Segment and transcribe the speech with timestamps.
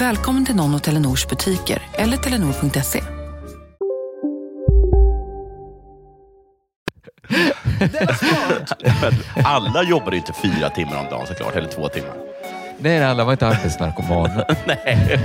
[0.00, 3.02] Välkommen till någon av Telenors butiker eller telenor.se.
[9.44, 12.14] Alla jobbar ju inte fyra timmar om dagen såklart, eller två timmar.
[12.78, 14.56] Nej, alla var inte arbetsnarkomaner.
[14.66, 15.20] Nej.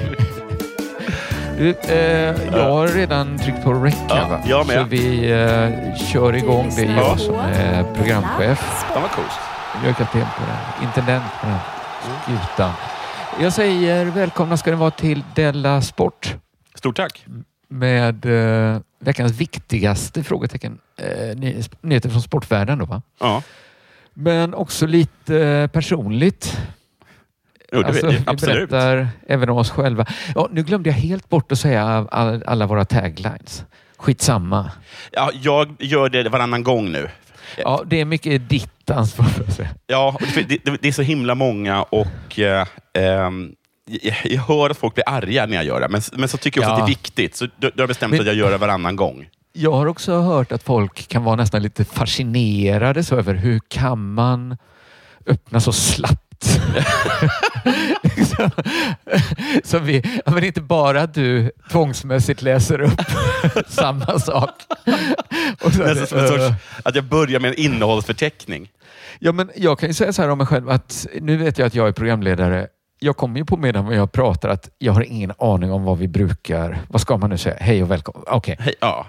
[1.57, 4.41] Du, eh, jag har redan tryckt på rec här, Ja, va?
[4.45, 4.75] jag med.
[4.77, 6.71] Så vi eh, kör igång.
[6.75, 8.59] Det är jag som är programchef.
[8.59, 9.39] Fan vad coolt.
[9.83, 10.87] Jag är kapten på den.
[10.87, 11.57] Intendent på den
[12.23, 12.71] skutan.
[13.39, 16.35] Jag säger välkomna ska ni vara till Della Sport
[16.75, 17.25] Stort tack.
[17.67, 20.77] med eh, veckans viktigaste frågetecken.
[20.97, 23.01] Eh, ny, nyheter från sportvärlden då va?
[23.19, 23.43] Ja,
[24.13, 26.57] Men också lite eh, personligt.
[27.71, 28.69] jo, det, Alltså, det, vi absolut.
[28.69, 30.05] berättar även om oss själva.
[30.35, 33.65] Ja, nu glömde jag helt bort att säga all, alla våra taglines.
[33.97, 34.71] Skitsamma.
[35.11, 37.09] Ja, jag gör det varannan gång nu.
[37.57, 39.27] Ja, det är mycket ditt ansvar.
[39.87, 43.51] Ja, det, det, det är så himla många och eh, ehm,
[44.01, 46.61] jag, jag hör att folk blir arga när jag gör det, men, men så tycker
[46.61, 46.83] jag också Ja.
[46.83, 47.35] att det är viktigt.
[47.35, 49.29] Så då, då har bestämt Men- att jag gör det varannan gång.
[49.57, 54.13] Jag har också hört att folk kan vara nästan lite fascinerade så över hur kan
[54.13, 54.57] man
[55.27, 56.21] öppna så slappt?
[58.03, 58.49] liksom,
[59.63, 63.01] som vi, men inte bara att du tvångsmässigt läser upp
[63.67, 64.49] samma sak.
[65.63, 66.43] Och så, Nästan som en sorts,
[66.83, 68.69] att jag börjar med en innehållsförteckning.
[69.19, 71.65] Ja, men jag kan ju säga så här om mig själv att nu vet jag
[71.65, 72.67] att jag är programledare.
[72.99, 76.07] Jag kommer ju på medan jag pratar att jag har ingen aning om vad vi
[76.07, 76.79] brukar.
[76.87, 77.55] Vad ska man nu säga?
[77.59, 78.23] Hej och välkommen.
[78.27, 78.55] Okej.
[78.59, 79.05] Hej, ja.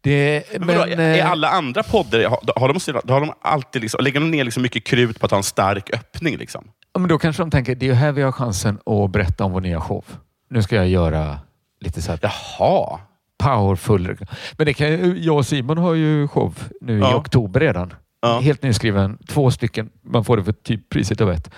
[0.00, 2.68] Det, Men, men, vadå, är eh, alla andra poddar, har, har,
[3.02, 5.42] de, har de alltid liksom, lägger de ner liksom mycket krut på att ha en
[5.44, 6.36] stark öppning?
[6.36, 6.64] Liksom?
[6.92, 9.52] ja, men då kanske de tänker, det är här vi har chansen att berätta om
[9.52, 10.04] vår nya show.
[10.50, 11.38] Nu ska jag göra
[11.80, 12.98] lite så här Jaha.
[13.38, 14.16] powerful.
[14.52, 17.16] Men det kan, jag och Simon har ju show nu i Ja.
[17.16, 17.94] oktober redan.
[18.22, 18.40] Ja.
[18.40, 19.18] Helt nyskriven.
[19.28, 19.90] Två stycken.
[20.02, 21.50] Man får det för typ priset av ett.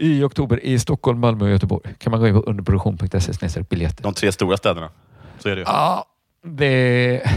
[0.00, 1.94] I oktober i Stockholm, Malmö och Göteborg.
[1.98, 4.02] Kan man gå in på underproduktion.se biljetter.
[4.02, 4.88] De tre stora städerna.
[5.38, 5.64] Så är det ju.
[5.66, 6.04] Ja,
[6.44, 7.30] det...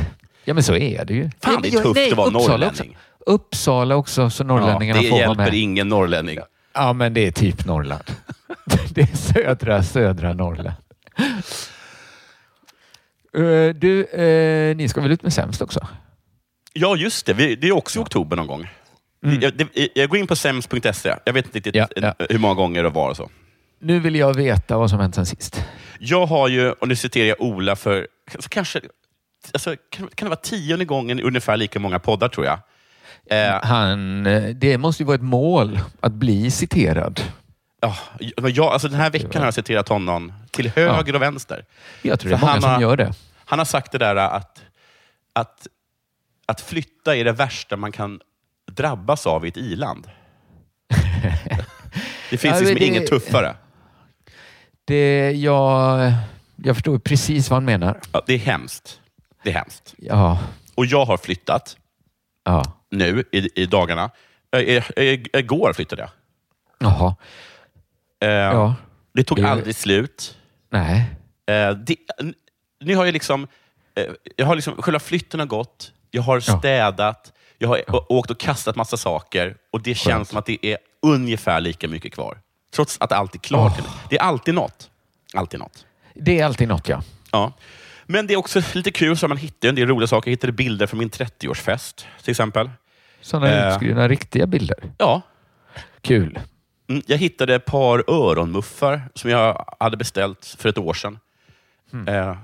[0.43, 1.29] Ja, men så är det ju.
[1.41, 2.97] Fan, det är tufft att vara Uppsala norrlänning.
[3.19, 3.31] Också.
[3.31, 5.53] Uppsala också, så Ja, norrlänningarna det får vara hjälper med.
[5.53, 6.37] ingen norrlänning.
[6.73, 8.03] Ja, men det är typ Norrland.
[8.89, 10.75] det är södra, södra Norrland.
[13.37, 15.87] Eh, Du, eh, ni ska väl ut med sämst också?
[16.73, 17.33] Ja, just det.
[17.33, 18.67] Vi, det är också i oktober någon gång.
[19.41, 21.15] Jag, det, jag går in på sems.se.
[21.25, 22.13] Jag vet inte riktigt Ja, ja.
[22.29, 23.29] hur många gånger det var och så.
[23.79, 25.65] Nu vill jag veta vad som hänt sen sist.
[25.99, 28.81] Jag har ju, och nu citerar jag Ola för för kanske,
[29.53, 32.59] alltså, kan, kan det vara tionde gången ungefär lika många poddar tror jag.
[33.29, 37.21] Eh, Han, eh, det måste ju vara ett mål att bli citerad.
[37.81, 37.95] ja,
[38.41, 41.65] men jag, alltså den här veckan har jag citerat honom till höger och vänster.
[42.01, 43.13] Jag tror det är många han som har- gör det.
[43.45, 44.61] Han har sagt det där att,
[45.33, 45.67] att,
[46.45, 48.19] att flytta är det värsta man kan
[48.75, 50.07] drabbas av i ett iland.
[52.29, 53.55] Det finns Ja, liksom det- inget tuffare.
[54.85, 56.13] det jag,
[56.55, 57.99] jag förstår precis vad han menar.
[58.11, 58.99] Ja, det är hemskt.
[59.43, 59.93] Det är hemskt.
[59.97, 60.39] Ja,
[60.75, 61.77] Och jag har flyttat
[62.43, 62.73] ja.
[62.91, 64.09] nu i, i dagarna.
[65.33, 66.09] Igår flyttade jag.
[66.79, 67.15] Jaha.
[68.19, 68.75] Eh, Ja.
[69.13, 70.37] Det tog Det- aldrig slut.
[70.69, 71.05] Nej.
[71.45, 71.95] Eh, det,
[72.79, 73.47] nu har jag liksom,
[73.95, 77.33] eh, jag har liksom, själva flytten har gått, jag har städat,
[77.63, 80.27] jag har åkt och kastat massa saker och det känns Skönt.
[80.27, 82.37] som att det är ungefär lika mycket kvar.
[82.75, 83.73] Trots att allt är klart.
[83.79, 83.85] Åh.
[84.09, 84.89] Det är alltid något.
[85.33, 85.85] Alltid något.
[86.15, 87.01] Det är alltid något, ja.
[87.31, 87.53] Ja.
[88.05, 90.29] Men det är också lite kul, så man hittar en del roliga saker.
[90.29, 92.69] Jag hittade bilder från min 30-årsfest, till exempel.
[93.21, 93.69] Sådana Eh.
[93.69, 94.77] utskrivna riktiga bilder.
[94.97, 95.21] Ja,
[96.01, 96.39] Kul.
[96.89, 101.19] Mm, Jag hittade ett par öronmuffar som jag hade beställt för ett år sedan.
[102.07, 102.37] Eh,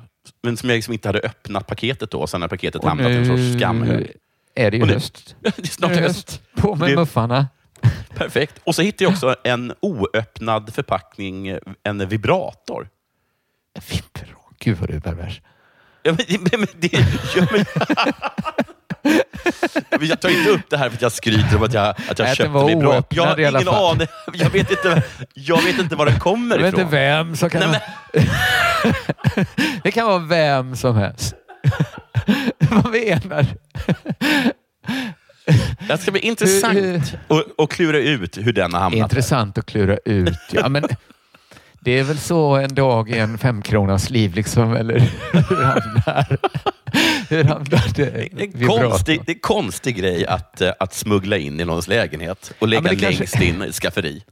[0.44, 2.28] men som jag liksom inte hade öppnat paketet då.
[2.28, 4.12] Sen har paketet Och hamnat i en sorts skamhög.
[4.60, 5.36] Är det ju nu- höst.
[5.42, 6.42] det är snart är höst.
[6.58, 7.48] På med Det- muffarna.
[8.16, 8.56] Perfekt.
[8.64, 12.90] Och så hittade jag också en oöppnad förpackning, en vibrator.
[13.90, 14.36] Vibron.
[14.60, 15.42] Gud vad du är pervers.
[16.04, 16.92] Ja, men, men, men, det,
[17.36, 17.66] ja, men,
[20.00, 22.20] Men jag tar inte upp det här för att jag skryter om att jag, att
[22.20, 23.04] jag Nej, köpte mig bra.
[23.10, 24.08] Jag har ingen aning.
[24.34, 25.04] Jag vet inte,
[25.34, 26.82] jag vet inte var den kommer Jag vet ifrån.
[26.86, 27.72] inte vem som kan...
[27.72, 28.30] Nej,
[29.84, 31.36] det kan vara vem som helst.
[32.84, 33.58] Vad menar du?
[35.88, 37.16] Det ska bli intressant
[37.58, 38.98] att klura ut hur den har hamnat.
[38.98, 40.38] Intressant att klura ut.
[40.52, 40.84] Ja, men
[41.80, 45.00] det är väl så en dag i en femkronas liv, liksom, eller
[45.34, 46.38] hur hamnar,
[47.30, 48.30] hur hamnar det?
[48.36, 51.66] Det är, en konstig, det är en konstig grej att, eh, att smuggla in i
[51.66, 54.24] någons lägenhet och lägga men det kanske- längst in i ett skafferi.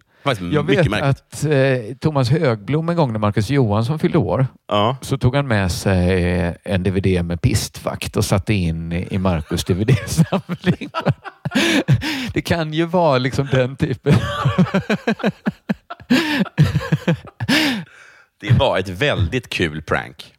[0.51, 1.03] Jag vet märkligt.
[1.03, 4.97] att eh, Thomas Högblom en gång när Marcus Johansson fyllde år Ja.
[5.01, 9.63] så tog han med sig en DVD med pistvakt och satte in i i Marcus
[9.65, 10.89] DVD-samling.
[12.33, 14.13] Det kan ju vara liksom den typen.
[18.39, 20.33] Det var ett väldigt kul prank.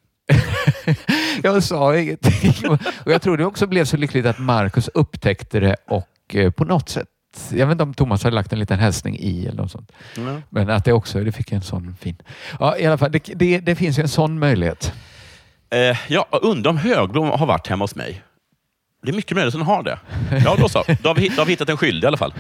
[1.43, 2.69] Jag sa ingenting.
[3.05, 6.65] Och jag tror det också blev så lyckligt att Marcus upptäckte det och eh, på
[6.65, 7.09] något sätt,
[7.53, 9.93] jag vet inte om Thomas hade lagt en liten hälsning i eller något sånt.
[10.51, 12.17] Men att det också, det fick en sån fin...
[12.61, 14.93] Ja, i alla fall, det, det, det finns ju en sån möjlighet.
[15.71, 18.23] Eh, ja, undrar om Högblom har varit hemma hos mig.
[19.03, 19.99] Det är mycket möjligt att han har det.
[20.45, 20.85] Ja, då så.
[21.03, 22.35] Då har vi, då har vi hittat en skyldig i alla fall.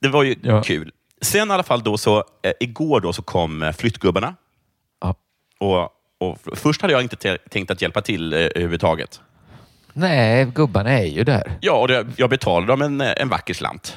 [0.00, 0.62] Det var ju Ja.
[0.62, 0.92] kul.
[1.22, 4.34] Sen i alla fall då så, eh, igår då så kom eh, flyttgubbarna.
[5.00, 5.14] Ja.
[5.58, 5.88] Och,
[6.28, 9.20] och först hade jag inte te- tänkt att hjälpa till eh, överhuvudtaget.
[9.92, 11.52] Nej, gubbarna är ju där.
[11.60, 13.96] Ja, och det, jag betalade dem en, eh, en vacker slant.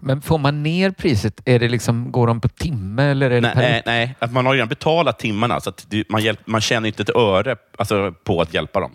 [0.00, 1.40] Men får man ner priset?
[1.44, 3.60] Är det liksom, går de på timme eller är det Nej, per...
[3.62, 6.86] nej, nej, att man har redan betalat timmarna, så att det, man, hjälp, man tjänar
[6.86, 8.92] inte ett öre alltså, på att hjälpa dem.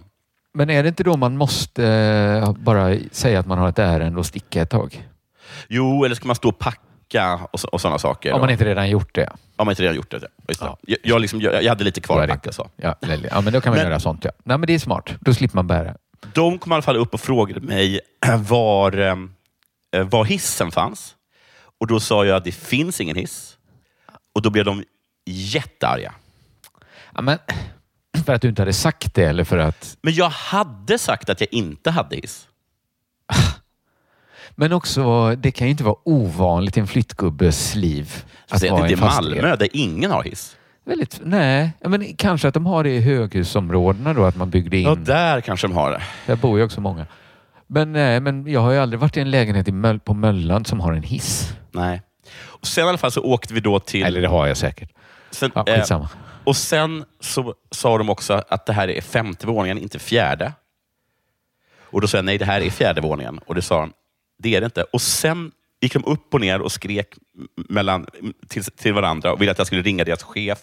[0.54, 1.86] Men är det inte då man måste
[2.44, 5.08] eh, bara säga att man har ett ärende och sticka ett tag?
[5.70, 6.80] Jo, eller ska man stå och packa
[7.52, 8.34] och, så- och sådana saker.
[8.34, 9.30] Om man inte redan gjort det.
[9.56, 10.28] Om man inte redan gjort det.
[10.48, 10.66] Just det.
[10.66, 10.78] Ja.
[10.82, 12.52] Jag, jag, liksom, jag, jag hade lite kvar att packa.
[12.52, 12.70] Så.
[12.76, 14.26] Ja, ja, men då kan man Men- göra sånt.
[14.26, 14.32] Ja.
[14.44, 15.10] Nej, men det är smart.
[15.20, 15.96] Då slipper man bära.
[16.34, 18.00] De kom i alla fall upp och frågade mig
[18.38, 19.16] var, eh,
[20.06, 21.16] var hissen fanns.
[21.80, 23.58] Och Då sa jag att det finns ingen hiss.
[24.34, 24.84] Och Då blev de
[25.26, 26.14] jättearga.
[27.16, 27.38] Ja, men,
[28.26, 29.98] för att du inte hade sagt det eller för att...
[30.02, 32.48] Men jag hade sagt att jag inte hade hiss.
[34.56, 38.25] Men också, det kan ju inte vara ovanligt i en flyttgubbes liv.
[38.50, 39.06] Att Säg vara det en är.
[39.06, 40.57] Malmö där ingen har hiss.
[40.86, 44.84] Väldigt, nej, men kanske att de har det i höghusområdena då, att man byggde in.
[44.84, 46.02] Ja, där kanske de har det.
[46.25, 47.06] Där bor ju också många.
[47.68, 50.66] Men, nej, men jag har ju aldrig varit i en lägenhet i Möll, på Möllan
[50.66, 51.54] som har en hiss.
[51.72, 52.01] Nej.
[52.38, 54.04] Och sen i alla fall så åkte vi då till...
[54.04, 54.92] Eller det har jag säkert.
[55.31, 56.08] sen, Ja, eh,
[56.44, 60.54] och sen så sa de också att det här är femte våningen, inte fjärde.
[61.80, 63.40] Och Då sa jag nej, det här är fjärde våningen.
[63.46, 63.94] Och det sa de,
[64.46, 64.84] det är det inte.
[64.84, 65.52] Och Sen
[65.82, 67.08] gick de upp och ner och skrek
[67.70, 68.08] mellan,
[68.48, 70.60] till, till varandra och ville att jag skulle ringa deras chef.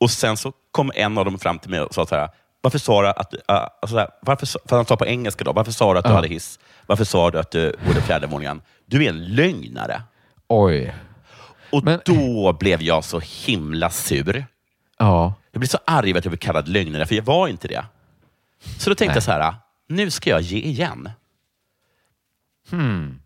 [0.00, 2.28] Och Sen så kom en av dem fram till mig och sa så här,
[2.60, 5.52] varför sa du att, uh, alltså så här, varför, för han sa på engelska då,
[5.52, 6.14] varför sa du att du Ja.
[6.14, 6.58] hade hiss?
[6.86, 8.62] Varför sa du att du bodde i fjärde våningen?
[8.86, 10.02] Du är en lögnare.
[10.48, 10.94] Oj.
[11.72, 14.46] Och Men- då blev jag så himla sur.
[14.98, 15.34] Ja.
[15.52, 17.84] Jag blev så arg över att jag blev kallad lögnare, för jag var inte det.
[18.78, 19.16] Så då tänkte Nej.
[19.16, 19.54] jag så här,
[19.88, 21.10] nu ska jag ge igen.
[22.78, 23.20] Hmm.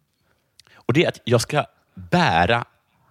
[0.74, 1.64] Och det är att jag ska
[1.94, 2.64] bära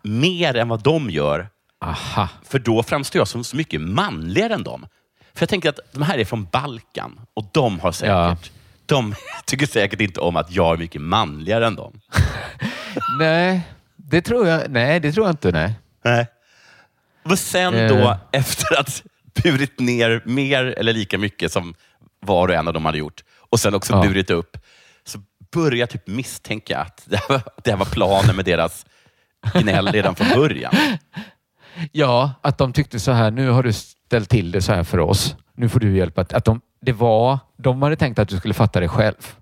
[0.04, 1.50] mer än vad de gör,
[1.82, 2.30] Aha.
[2.44, 4.86] för då framstår jag som så mycket manligare än dem.
[5.34, 8.38] För jag tänker att de här är från Balkan och de har säkert, Ja.
[8.86, 9.16] de
[9.46, 12.02] tycker säkert inte om att jag är mycket manligare än dem.
[13.20, 13.62] Nej,
[13.96, 15.52] det tror jag, nej, det tror jag inte.
[15.52, 15.74] Nej.
[16.04, 16.28] Nej.
[17.24, 17.88] Och sen Eh.
[17.90, 19.04] då, efter att
[19.44, 21.74] burit ner mer eller lika mycket som
[22.20, 24.02] var och en av dem hade gjort, och sen också Ja.
[24.02, 24.58] burit upp,
[25.54, 28.86] jag typ misstänka att det här, var, det här var planen med deras
[29.54, 30.74] gnäll redan från början.
[31.92, 35.00] Ja, att de tyckte så här, nu har du ställt till det så här för
[35.00, 35.36] oss.
[35.56, 36.22] Nu får du hjälpa.
[36.22, 39.36] Att de, det var, de hade tänkt att du skulle fatta det själv.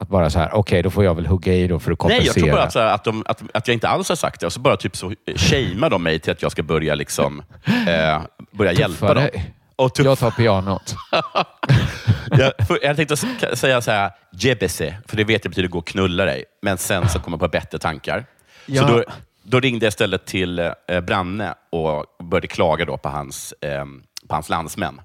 [0.00, 2.20] Att bara så här, okej, då får jag väl hugga i då för att kompensera.
[2.20, 4.40] Nej, jag tror bara att, här, att, de, att, att jag inte alls har sagt
[4.40, 7.42] det, och så bara typ så shamear de mig till att jag ska börja, liksom,
[7.88, 9.28] eh, börja hjälpa dem.
[9.76, 10.94] Och tuff, Jag tar pianot.
[12.30, 12.52] jag,
[12.82, 13.16] jag tänkte
[13.56, 16.44] säga så här, jebese, för det vet jag betyder gå och knulla dig.
[16.62, 18.24] Men sen så kom jag på bättre tankar.
[18.66, 18.82] Ja.
[18.82, 19.04] Så då,
[19.42, 23.84] då ringde jag istället till eh, Branne och började klaga då på hans, eh,
[24.28, 25.00] på hans landsmän.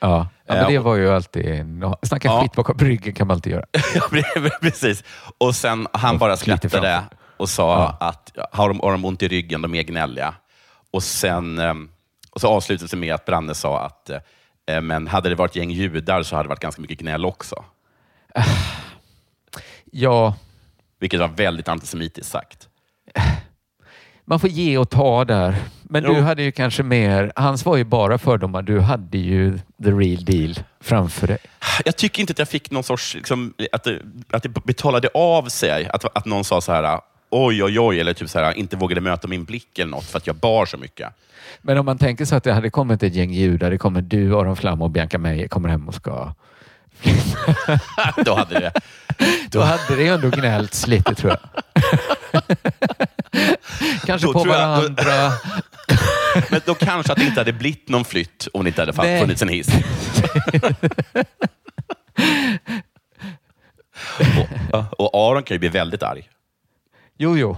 [0.00, 1.44] Ja, ja men Eh, det var ju alltid...
[1.64, 2.42] no- Snacka Ja.
[2.42, 3.64] skit bakom ryggen kan man alltid göra.
[4.60, 5.04] Precis.
[5.38, 7.02] Och sen han Och bara skrattade
[7.36, 8.06] och sa Ja.
[8.08, 10.34] att har de, har de ont i ryggen, de är gnälliga.
[10.92, 11.88] Och sen ehm,
[12.38, 14.10] och så avslutade det med att Branne sa att
[14.70, 17.64] eh, men hade det varit gäng judar så hade det varit ganska mycket gnäll också.
[19.92, 20.34] Ja,
[21.00, 22.68] Vilket var väldigt antisemitiskt sagt.
[24.24, 25.56] man får ge och ta där.
[25.82, 26.14] Men Jo.
[26.14, 28.62] du hade ju kanske mer, hans var ju bara fördomar.
[28.62, 31.38] Du hade ju the real deal framför dig.
[31.84, 33.14] Jag tycker inte att jag fick någon sorts...
[33.14, 35.88] Liksom, att, det, att det betalade av sig.
[35.88, 39.00] Att, att någon sa så här, oj, oj, oj, eller typ så här, inte vågade
[39.00, 41.08] möta min blick eller något för att jag bar så mycket.
[41.62, 44.34] Men om man tänker så att det hade kommit ett gäng judar, det kommer du,
[44.36, 46.32] Aron Flam och Bianca Meijer kommer hem och ska...
[48.24, 48.72] Då hade det...
[49.50, 51.40] Då hade det ändå gnällts lite tror jag.
[54.06, 55.32] Kanske Då på tror jag- varandra.
[56.50, 59.20] Men då kanske att det inte hade blivit någon flytt om det inte hade Nej.
[59.20, 59.68] funnits en hiss.
[64.72, 66.28] och, och Aron kan ju bli väldigt arg.
[67.18, 67.56] Jo, jo.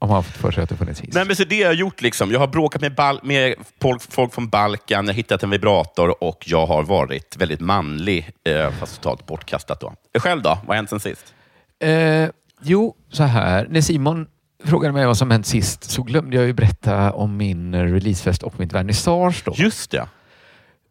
[0.00, 1.14] Om han fått för sig att det funnits hiss.
[1.14, 2.02] Nej, men så det har jag gjort.
[2.02, 2.30] Liksom.
[2.32, 6.24] Jag har bråkat med, bal- med folk, folk från Balkan, jag har hittat en vibrator
[6.24, 9.80] och jag har varit väldigt manlig, eh, fast totalt bortkastat.
[9.80, 9.92] Då.
[10.18, 10.48] Själv då?
[10.48, 11.34] Vad har hänt sen sist?
[11.82, 12.28] Eh,
[12.62, 13.66] jo, så här.
[13.70, 14.26] När Simon
[14.64, 18.42] frågade mig vad som hänt sist så glömde jag ju berätta om min eh, releasefest
[18.42, 19.42] och mitt vernissage.
[19.44, 19.52] Då.
[19.56, 20.08] Just det.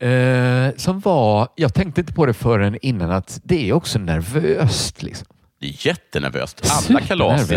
[0.07, 5.03] Eh, som var, jag tänkte inte på det förrän innan att det är också nervöst.
[5.03, 5.27] Liksom.
[5.59, 6.71] Det är jättenervöst.
[6.89, 7.51] Alla kalas,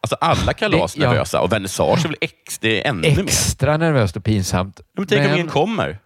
[0.00, 1.10] alltså alla kalas Det- ja.
[1.10, 3.22] nervösa och vernissage är väl ex, det är ännu mer.
[3.22, 4.80] Extra nervöst och pinsamt.
[4.96, 5.98] Men tänk om Men- ingen kommer.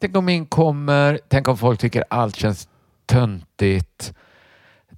[0.00, 1.20] Tänk om min kommer.
[1.28, 2.68] Tänk om folk tycker allt känns
[3.06, 4.12] töntigt.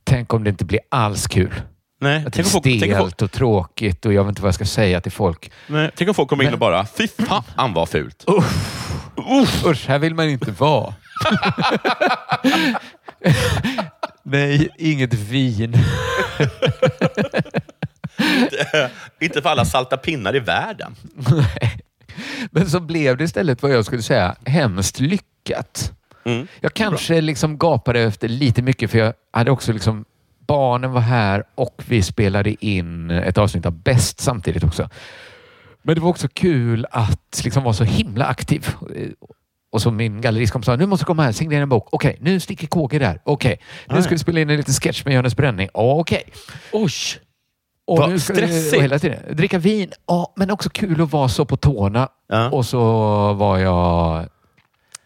[0.05, 1.55] Tänk om det inte blir alls kul.
[2.01, 4.55] Nej, Att det är om om stelt och tråkigt och jag vet inte vad jag
[4.55, 5.51] ska säga till folk.
[5.67, 8.25] nej, tänk om folk kommer in och bara, fy fan vad fult.
[9.65, 10.95] Usch, här vill man inte vara.
[14.29, 15.75] Nej, inget vin.
[19.21, 20.95] Inte för alla salta pinnar i världen.
[22.51, 25.93] Men så blev det istället vad jag skulle säga hemskt lyckat.
[26.25, 26.47] Mm.
[26.61, 30.05] Jag kanske liksom gapade efter lite mycket för jag hade också liksom
[30.47, 34.91] barnen var här och vi spelade in ett avsnitt av Bäst samtidigt också.
[35.83, 38.69] Men det var också kul att liksom vara så himla aktiv.
[39.73, 41.89] Och så min galleristkompis sa, nu måste du komma här, signera en bok.
[41.93, 43.21] Okej, nu sticker KG där.
[43.25, 45.69] Okej, nu ska vi spela in en liten sketch med Johannes Bränning.
[45.75, 46.23] Okej.
[46.73, 46.91] Oj!
[47.87, 48.77] Och Vad nu ska vi- stressigt.
[48.77, 49.37] och hela tiden.
[49.37, 52.09] Dricka vin, ja, men också kul att vara så på tårna.
[52.29, 52.51] Ja.
[52.51, 52.81] Och så
[53.33, 54.27] var jag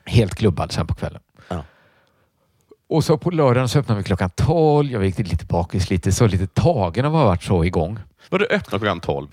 [0.07, 1.21] helt klubbad sen på kvällen.
[1.49, 1.64] Ja.
[2.88, 4.90] Och så på lördagen så öppnade vi klockan 12.
[4.93, 7.99] Jag gick lite bakis, lite så lite tagen av att ha varit så igång.
[8.31, 9.26] Var du öppna klockan 12?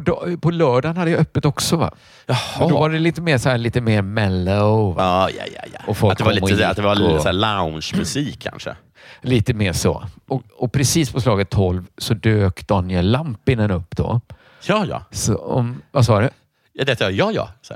[0.00, 1.94] På, på lördagen hade jag öppet också va?
[2.26, 2.38] Jaha.
[2.68, 4.94] Då var det lite mer, så här, lite mer mellow.
[4.98, 5.60] Ja, ja, ja.
[5.72, 5.80] ja.
[5.86, 8.38] Och folk att det var kom och lite, att det var gick lite och- lounge-musik
[8.42, 8.76] kanske.
[9.22, 10.04] Lite mer så.
[10.28, 14.20] Och, och precis på slaget 12 så dök Daniel Lampinen upp då.
[14.66, 15.02] Ja, ja.
[15.10, 16.30] Så om, vad sa du?
[16.72, 17.48] Ja, det, ja, ja, ja.
[17.62, 17.74] Så.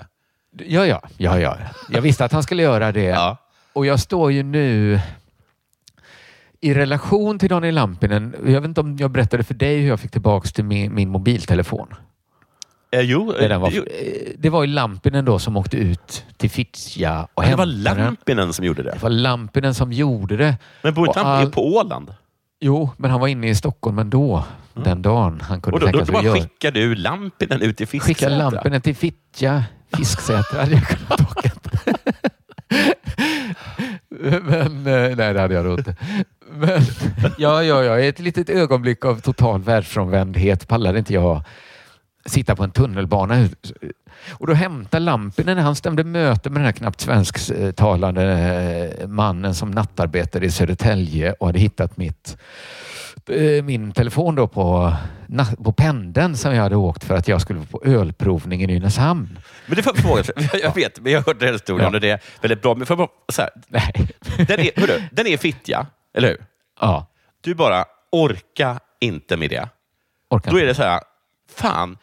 [0.58, 1.56] Ja, ja, ja, ja.
[1.90, 3.02] Jag visste att han skulle göra det.
[3.02, 3.36] ja.
[3.72, 5.00] Och jag står ju nu
[6.60, 8.34] i relation till Daniel Lampinen.
[8.46, 11.08] Jag vet inte om jag berättade för dig hur jag fick tillbaka till min, min
[11.08, 11.94] mobiltelefon.
[12.92, 16.24] Eh, jo, Det, den var, jo, eh, det var ju Lampinen då som åkte ut
[16.36, 18.04] till Fittja och det var hämtade den.
[18.04, 18.90] Lampinen som gjorde det.
[18.90, 20.56] Det var Lampinen som gjorde det.
[20.82, 22.14] Men bor inte han på Åland?
[22.60, 24.44] Jo, men han var inne i Stockholm ändå.
[24.74, 27.76] Den dagen han kunde Och då, då, tänka då att bara skickar du Lampinen ut
[27.76, 28.36] till Skicka Fisksätra?
[28.36, 29.64] Lampinen till Fittja,
[29.96, 31.50] Fisksätra hade jag kunnat åka.
[34.42, 35.96] Men eh, nej, det hade jag nog inte.
[36.52, 36.80] Men,
[37.38, 41.42] ja, ja, ja, ett litet ögonblick av total världsfrånvändhet pallade inte jag
[42.26, 43.48] sitta på en tunnelbana.
[44.32, 48.22] Och då hämtade Lampinen, han stämde möte med den här knappt svensktalande
[49.00, 52.36] eh, mannen som nattarbetade i Södertälje och hade hittat mitt
[53.28, 54.94] eh, min telefon då på,
[55.64, 59.38] på pendeln som jag hade åkt för att jag skulle på ölprovning i Nynäshamn.
[59.66, 60.22] Men det får jag fråga,
[60.62, 61.96] jag- vet, men jag hört den historien Ja.
[61.96, 62.74] och det är väldigt bra.
[62.74, 63.92] Men får så här, Nej.
[64.46, 66.44] den, är, hörru, den är fittja, eller hur?
[66.80, 67.06] Ja,
[67.40, 69.68] Du bara orka inte med det.
[70.30, 71.00] orkar Då är det så här,
[71.56, 71.96] fan,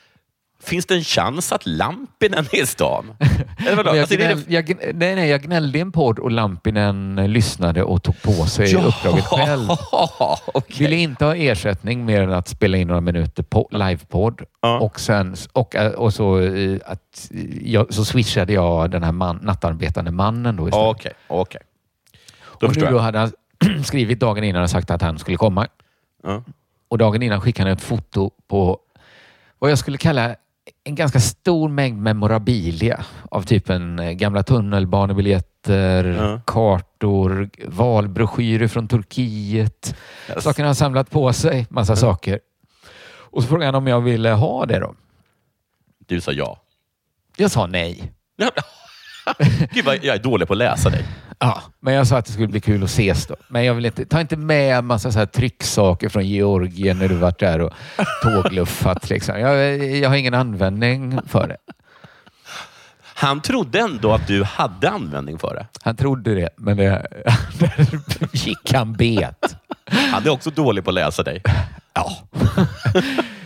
[0.63, 3.15] finns det en chans att Lampinen är i stan?
[3.67, 6.31] Eller jag, Alltså, det gnäll, jag, gn- nej, nej, jag gnällde i en podd och
[6.31, 9.67] Lampinen eh, lyssnade och tog på sig uppdraget själv.
[10.45, 10.77] okej.
[10.79, 14.41] Ville inte ha ersättning mer än att spela in några minuter på livepodd.
[14.61, 14.79] Ja.
[14.79, 19.39] Och, sen, och, eh, och så, eh, att, jag, så swishade jag den här man,
[19.41, 20.87] nattarbetande mannen då istället.
[20.87, 21.61] Okej, okej.
[22.59, 22.99] Då och nu då jag.
[22.99, 23.31] hade han
[23.83, 25.67] skrivit dagen innan och sagt att han skulle komma.
[26.23, 26.43] Ja.
[26.89, 28.79] Och dagen innan skickade han ett foto på
[29.59, 30.35] vad jag skulle kalla
[30.83, 36.41] en ganska stor mängd memorabilia av typen eh, gamla tunnelbanebiljetter, Ja.
[36.45, 39.95] kartor, valbroschyrer från Turkiet.
[40.29, 40.43] Yes.
[40.43, 42.39] Saker han samlat på sig, massa saker.
[43.09, 44.95] Och så frågade han om jag ville ha det då.
[46.07, 46.61] Du sa ja.
[47.37, 48.11] Jag sa nej.
[49.73, 51.05] Gud vad jag är dålig på att läsa dig.
[51.39, 53.35] Ja, men jag sa att det skulle bli kul att ses då.
[53.47, 57.07] Men jag vill inte, ta inte med en massa så här trycksaker från Georgien när
[57.07, 57.73] du varit där och
[58.23, 59.09] tågluffat.
[59.09, 59.39] Liksom.
[59.39, 61.57] Jag, jag har ingen användning för det.
[63.03, 65.67] Han trodde ändå att du hade användning för det.
[65.81, 67.07] Han trodde det, men det,
[67.59, 67.87] där
[68.31, 69.55] gick han bet.
[69.85, 71.41] Han är också dålig på att läsa dig.
[71.93, 72.17] Ja.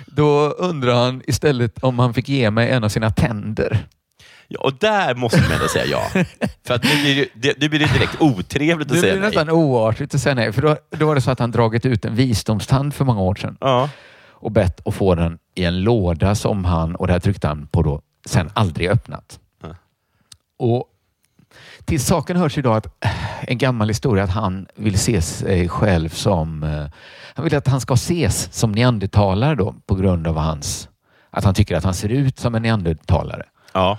[0.05, 3.85] Då undrar han istället om han fick ge mig en av sina tänder.
[4.53, 6.23] Ja, och där måste man ändå säga ja.
[6.67, 9.21] För att nu blir det, det, det blir det direkt otrevligt att Det säga blir
[9.21, 9.29] nej.
[9.29, 10.53] nästan oartigt att säga nej.
[10.53, 13.35] För då, då var det så att han dragit ut en visdomstand för många år
[13.35, 13.89] sedan Ja.
[14.29, 17.81] och bett att få den i en låda som han, och där tryckte han på
[17.83, 19.39] då, sen aldrig öppnat.
[19.63, 19.75] Ja.
[20.59, 20.85] Och
[21.85, 22.87] till saken hörs idag att
[23.41, 26.63] en gammal historia att han vill se sig själv som...
[26.63, 26.85] eh,
[27.35, 30.87] Han vill att han ska ses som neandertalare då på grund av hans...
[31.29, 33.43] Att han tycker att han ser ut som en neandertalare.
[33.73, 33.97] Ja.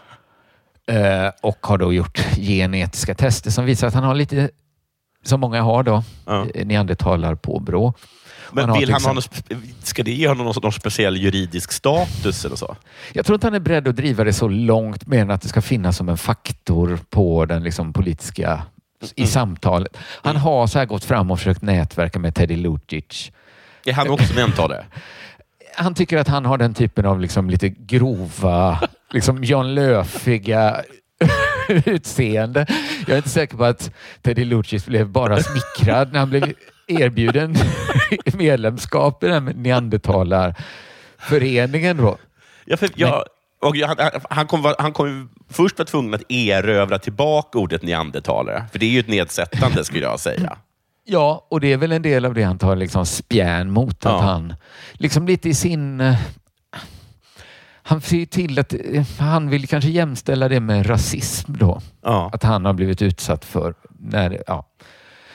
[0.86, 4.50] Eh, och har då gjort genetiska tester som visar att han har lite,
[5.24, 6.46] som många har då, Ja.
[6.54, 6.64] ja.
[6.64, 7.94] neandertalarpåbrå.
[8.54, 9.22] Men har vill han ha någon,
[9.82, 12.76] ska det ge honom någon, någon speciell juridisk status eller så?
[13.12, 15.48] Jag tror inte han är beredd att driva det så långt mer än att det
[15.48, 18.62] ska finnas som en faktor på den liksom politiska
[19.14, 19.96] i samtalet.
[20.22, 23.30] Han har så här gått fram och försökt nätverka med Teddy Lucic.
[23.84, 24.86] Är han också neandertalare?
[25.76, 28.80] Han tycker att han har den typen av liksom lite grova,
[29.12, 30.80] liksom Jan Löfiga
[31.68, 32.66] utseende.
[33.00, 33.90] Jag är inte säker på att
[34.22, 36.52] Teddy Lucic blev bara smickrad när han blev
[36.86, 37.54] erbjuden
[38.34, 41.96] medlemskap i den neandertalarföreningen.
[41.96, 42.18] Då.
[42.64, 43.24] Ja, för jag,
[43.62, 43.96] och jag, han,
[44.30, 48.64] han kommer han ju först vara tvungen att erövra tillbaka ordet neandertalare.
[48.72, 50.56] För det är ju ett nedsättande skulle jag säga.
[51.04, 54.06] Ja, och det är väl en del av det han tar liksom spjärn mot.
[54.06, 54.20] Att Ja.
[54.20, 54.54] han
[54.92, 56.14] liksom lite i sin...
[57.82, 61.80] Han ser till att eh, han vill kanske jämställa det med rasism då.
[62.02, 62.30] Ja.
[62.32, 63.74] Att han har blivit utsatt för...
[63.98, 64.68] När, ja.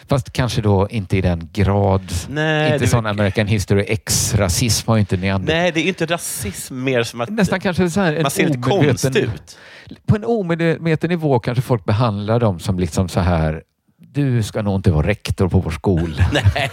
[0.10, 2.12] Fast kanske då inte i den grad...
[2.30, 5.54] Nej, inte sån American History X-rasism har ju inte neander...
[5.54, 8.60] Nej, det är inte rasism mer som att Nästan kanske så här man ser lite
[8.60, 9.58] omedveten- konstig ut.
[10.06, 13.64] På en omedveten nivå kanske folk behandlar dem som liksom så här...
[14.00, 16.26] Du ska nog inte vara rektor på vår skola.
[16.34, 16.72] Nej,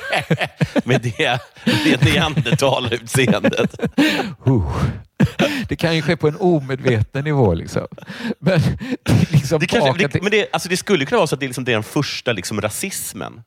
[0.85, 1.41] med det,
[1.85, 3.81] det neandertalarutseendet.
[4.47, 4.73] Uh.
[5.69, 7.55] Det kan ju ske på en omedveten nivå.
[7.55, 7.87] Liksom.
[8.39, 8.61] Men
[9.31, 11.47] liksom Det, kanske, det, till- men det, alltså det skulle kunna vara så att det
[11.47, 13.43] är, liksom det är den första liksom rasismen.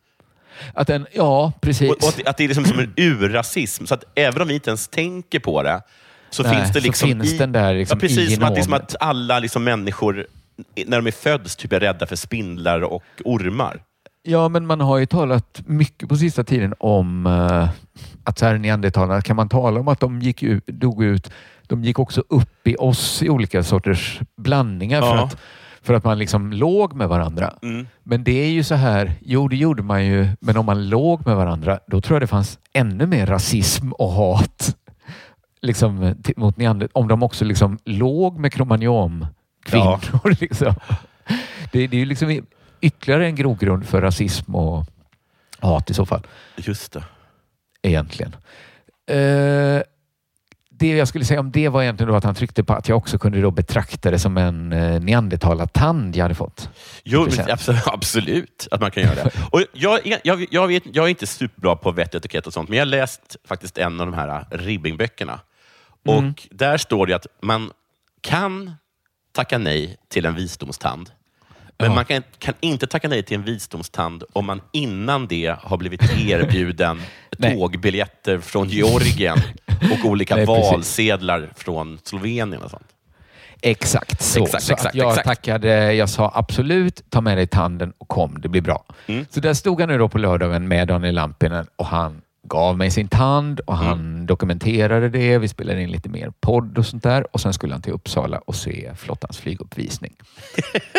[0.74, 1.90] att den, ja, precis.
[1.92, 3.86] Och, och att, det- att det är liksom som en urrasism.
[3.86, 5.82] Så att även om vi inte ens tänker på det,
[6.30, 8.56] så Nej, finns det liksom finns i, den där liksom ja, precis, i som att,
[8.56, 10.28] det är som att alla liksom människor,
[10.86, 13.84] när de är föds, typ är rädda för spindlar och ormar.
[14.24, 17.70] Ja, men man har ju talat mycket på sista tiden om uh,
[18.24, 21.32] att så här neandertalarna, kan man tala om att de gick ut, dog ut,
[21.68, 25.24] de gick också upp i oss i olika sorters blandningar för, Ja.
[25.24, 25.38] att,
[25.82, 27.54] för att man liksom låg med varandra.
[27.62, 27.88] Mm.
[28.04, 31.26] Men det är ju så här, jo det gjorde man ju, men om man låg
[31.26, 34.76] med varandra, då tror jag det fanns ännu mer rasism och hat
[35.62, 40.36] liksom, mot neander, om de också liksom låg med kromagnon-kvinnor.
[40.42, 40.74] Liksom.
[41.72, 42.42] Det, det är ju liksom
[42.82, 44.86] ytterligare en grogrund för rasism och
[45.60, 46.22] hat i så fall,
[46.56, 47.04] Just det.
[47.82, 48.36] egentligen.
[49.10, 49.82] Eh,
[50.80, 52.98] det jag skulle säga om det var egentligen då att han tryckte på att jag
[52.98, 56.70] också kunde då betrakta det som en eh, neandertalartand jag hade fått.
[57.04, 59.32] Jo, absolut, absolut att man kan göra det.
[59.52, 62.70] Och jag, jag, jag, vet, jag är inte superbra på vett och etikett och sånt,
[62.70, 65.40] men jag har läst faktiskt en av de här Ribbing-böckerna.
[66.06, 66.34] Och Mm.
[66.52, 67.72] där står det att man
[68.22, 68.72] kan
[69.32, 71.10] tacka nej till en visdomstand,
[71.80, 71.96] men Ja.
[71.96, 76.02] man kan, kan inte tacka nej till en visdomstand om man innan det har blivit
[76.18, 77.02] erbjuden
[77.39, 77.56] Nej.
[77.56, 79.38] tågbiljetter från Georgien
[79.91, 82.88] och olika Nej, valsedlar från Slovenien och sånt.
[83.62, 84.43] Exakt så.
[84.43, 85.28] Exakt, så exakt, jag exakt.
[85.28, 88.86] tackade, jag sa absolut, ta med dig tanden och kom, det blir bra.
[89.08, 89.26] Mm.
[89.30, 92.91] Så där stod jag nu då på lördagen med Daniel Lampinen och han gav mig
[92.91, 94.26] sin tand och han Mm.
[94.26, 95.38] dokumenterade det.
[95.38, 98.38] Vi spelade in lite mer podd och sånt där och sen skulle han till Uppsala
[98.38, 100.13] och se flottans flyguppvisning.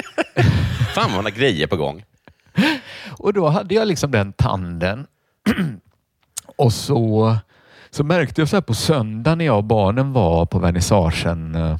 [0.94, 2.04] Fan vad man har grejer på gång.
[3.18, 5.06] Och då hade jag liksom den tanden.
[6.58, 7.36] och så,
[7.90, 11.54] så märkte jag så här på söndag när jag och barnen var på vernissagen.
[11.54, 11.76] eh,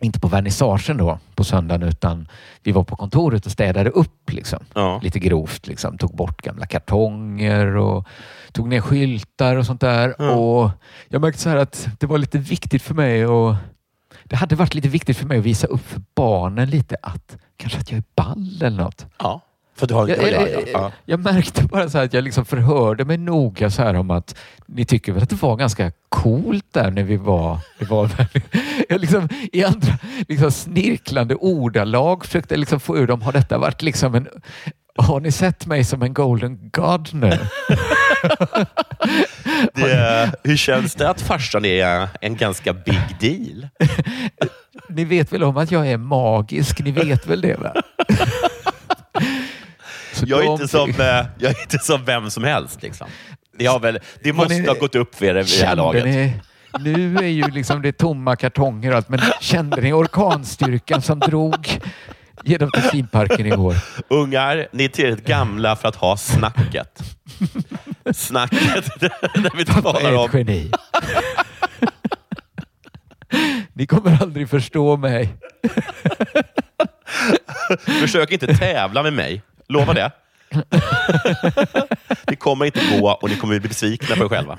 [0.00, 2.28] Inte på vernissagen då på söndagen utan
[2.62, 4.58] vi var på kontoret och städade upp liksom.
[4.74, 5.00] Ja.
[5.02, 5.98] Lite grovt liksom.
[5.98, 8.06] Tog bort gamla kartonger och
[8.52, 10.14] tog ner skyltar och sånt där.
[10.18, 10.30] Ja.
[10.30, 10.70] Och
[11.08, 13.54] jag märkte så här att det var lite viktigt för mig och
[14.24, 17.78] det hade varit lite viktigt för mig att visa upp för barnen lite att kanske
[17.80, 19.06] att jag är ball eller något.
[19.18, 19.40] Ja,
[19.78, 20.08] för du har...
[20.08, 20.92] Ja, Jag, ja, jag, ja, ja.
[21.04, 24.38] jag märkte bara så här att jag liksom förhörde mig noga så här om att
[24.66, 27.58] ni tycker väl att det var ganska coolt där när vi var...
[27.78, 28.10] Det var
[28.88, 29.92] jag liksom, I andra
[30.28, 34.28] liksom snirklande ordalag försökte jag liksom få ur dem, har detta varit liksom en,
[34.96, 37.40] Har ni sett mig som en golden gardener?
[39.74, 43.68] Det, hur känns det att farsan är en ganska big deal?
[44.88, 46.80] Ni vet väl om att jag är magisk?
[46.80, 47.74] Ni vet väl det va?
[50.26, 50.96] Jag är, inte som, eh,
[51.38, 52.82] jag är inte som vem som helst.
[52.82, 53.06] Liksom.
[53.58, 56.04] Det, har väl, det måste ni- ha gått upp för er vid det här laget.
[56.04, 56.32] ni,
[56.80, 61.80] nu är ju liksom det tomma kartonger och allt, men kände ni orkanstyrkan som drog
[62.44, 63.74] genom Tessinparken igår?
[64.08, 67.02] Ungar, ni är tillräckligt gamla för att ha snacket.
[68.14, 70.70] Snacket där vi Pappa talar är om ett geni.
[73.72, 75.34] Ni kommer aldrig förstå mig.
[78.00, 79.42] Försök inte tävla med mig.
[79.68, 80.10] Lova det.
[82.26, 84.58] Det kommer inte gå och ni kommer bli besvikna på er själva.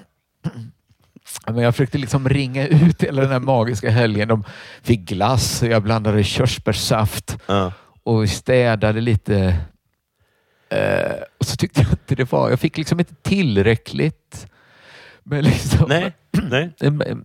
[1.48, 4.28] Men jag försökte liksom ringa ut hela den här magiska helgen.
[4.28, 4.44] De
[4.82, 7.74] fick glass och jag blandade körsbärssaft Ja.
[8.04, 9.56] och städade lite.
[10.70, 12.50] Eh, och så tyckte jag inte det var...
[12.50, 14.48] Jag fick liksom inte tillräckligt
[15.24, 16.74] med liksom Nej, nej.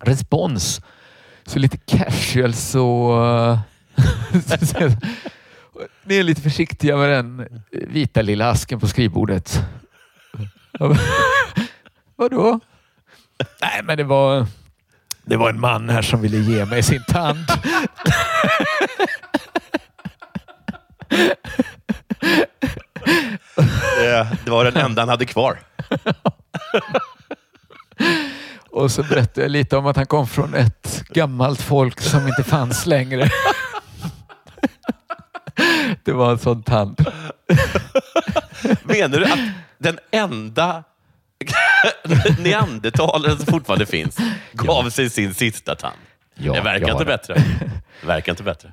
[0.00, 0.80] respons.
[1.46, 3.58] Så lite casual så...
[6.04, 9.60] ni är lite försiktiga med den vita lilla asken på skrivbordet.
[12.16, 12.60] Vadå?
[13.60, 14.46] Nej, men det var,
[15.24, 17.46] det var en man här som ville ge mig sin tand.
[23.96, 25.58] Det, det var den enda han hade kvar.
[28.70, 32.44] Och så berättade jag lite om att han kom från ett gammalt folk som inte
[32.44, 33.30] fanns längre.
[36.04, 36.98] Det var en sån tand.
[38.82, 39.38] Menar du att
[39.78, 40.84] den enda
[42.42, 44.16] neandertalaren som fortfarande finns
[44.52, 45.96] gav sig sin sista tand?
[46.34, 47.08] Ja, det verkar ja, inte det.
[47.08, 47.34] bättre.
[48.00, 48.72] Det verkar inte bättre.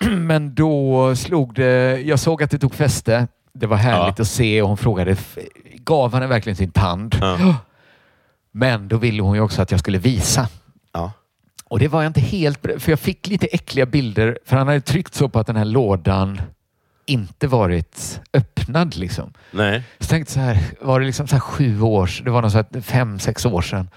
[0.10, 2.00] Men då slog det...
[2.00, 3.26] Jag såg att det tog fäste.
[3.54, 4.22] Det var härligt Ja.
[4.22, 5.16] att se och hon frågade,
[5.74, 7.16] gav han verkligen sin tand?
[7.20, 7.56] Ja.
[8.52, 10.48] Men då ville hon ju också att jag skulle visa.
[11.68, 14.38] Och det var jag inte helt för jag fick lite äckliga bilder.
[14.44, 16.40] För han hade tryckt så på att den här lådan
[17.06, 18.96] inte varit öppnad.
[18.96, 19.32] Liksom.
[19.50, 19.82] Nej.
[19.98, 22.10] Så jag tänkte så här, var det liksom så här sju år?
[22.24, 23.90] Det var så här fem, sex år sedan.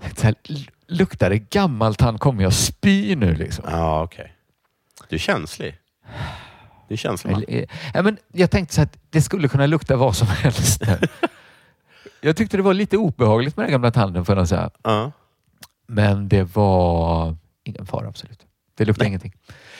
[0.00, 3.64] Jag tänkte så här, luktar det gammalt han kommer jag spy nu liksom.
[3.70, 4.32] Ja, okej.
[5.08, 5.78] Du är känslig.
[6.88, 7.44] Du är känslig man.
[7.48, 10.82] Eh, ja, men jag tänkte så att det skulle kunna lukta vad som helst.
[12.20, 14.70] jag tyckte det var lite obehagligt med den gamla tanden för att säga.
[14.82, 15.12] Ja.
[15.86, 18.40] Men det var ingen fara absolut.
[18.76, 19.08] Det luktade Nej.
[19.08, 19.32] ingenting.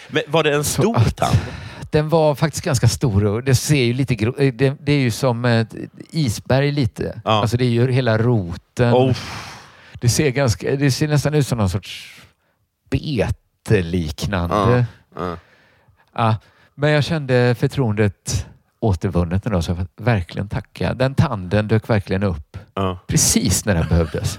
[0.09, 1.37] Men var det en stor att- tand?
[1.91, 4.99] Den var faktiskt ganska stor och det ser ju lite gro- eh, det, det är
[4.99, 5.75] ju som ett
[6.11, 7.21] isberg lite.
[7.25, 7.31] Ja.
[7.31, 8.95] Alltså det är ju hela roten.
[8.95, 9.17] Oh,
[10.01, 12.21] Det ser ganska, det ser nästan ut som någon sorts
[12.91, 14.87] beteliknande.
[15.17, 15.37] ja.
[16.15, 16.37] Ja,
[16.75, 18.47] men jag kände förtroendet
[18.81, 20.95] återvunnet ändå, så jag får verkligen tacka.
[20.95, 22.99] Den tanden dök verkligen upp Ja.
[23.07, 24.39] precis när den behövdes.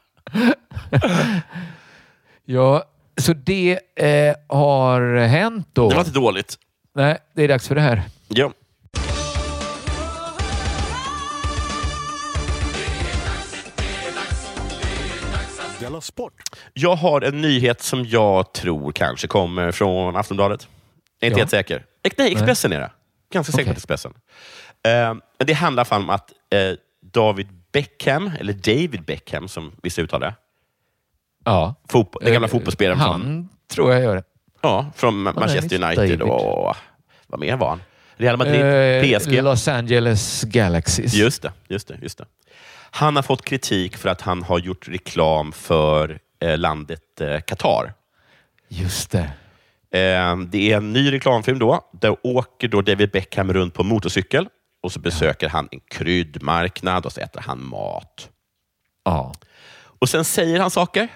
[2.45, 2.83] Ja,
[3.17, 5.89] så det eh, har hänt då.
[5.89, 6.55] Det var inte dåligt.
[6.95, 8.01] Nej, det är dags för det här.
[8.27, 8.51] Ja.
[16.01, 16.33] Sport.
[16.73, 20.67] Jag har en nyhet som jag tror kanske kommer från Aftonbladet.
[21.19, 21.41] Jag är inte Ja.
[21.41, 21.85] helt säker.
[22.17, 22.91] Nej, Expressen är det.
[23.33, 23.71] Ganska säker på Okej.
[23.71, 24.13] att Expressen.
[24.83, 26.73] Eh, det handlar om att eh,
[27.13, 30.35] David Beckham, eller David Beckham som vissa uttalar.
[31.45, 31.75] Ja.
[31.89, 34.23] Fotbo- den gamla Eh, fotbollsspelaren Han från, tror jag gör det.
[34.61, 35.87] ja, från är Manchester Mr.
[36.01, 36.33] United David.
[36.33, 36.75] och
[37.27, 37.81] vad mer var han?
[38.15, 38.61] Real Madrid,
[39.13, 39.41] Eh, PSG.
[39.41, 41.13] Los Angeles Galaxies.
[41.13, 42.25] Just det, just det, just det.
[42.91, 47.93] Han har fått kritik för att han har gjort reklam för eh, landet eh, Qatar.
[48.67, 49.31] Just det.
[49.99, 51.89] Eh, det är en ny reklamfilm då.
[52.01, 54.47] Där åker då David Beckham runt på motorcykel
[54.81, 58.29] och så besöker han en kryddmarknad och så äter han mat.
[59.03, 59.33] Ja.
[59.99, 61.07] Och sen säger han saker.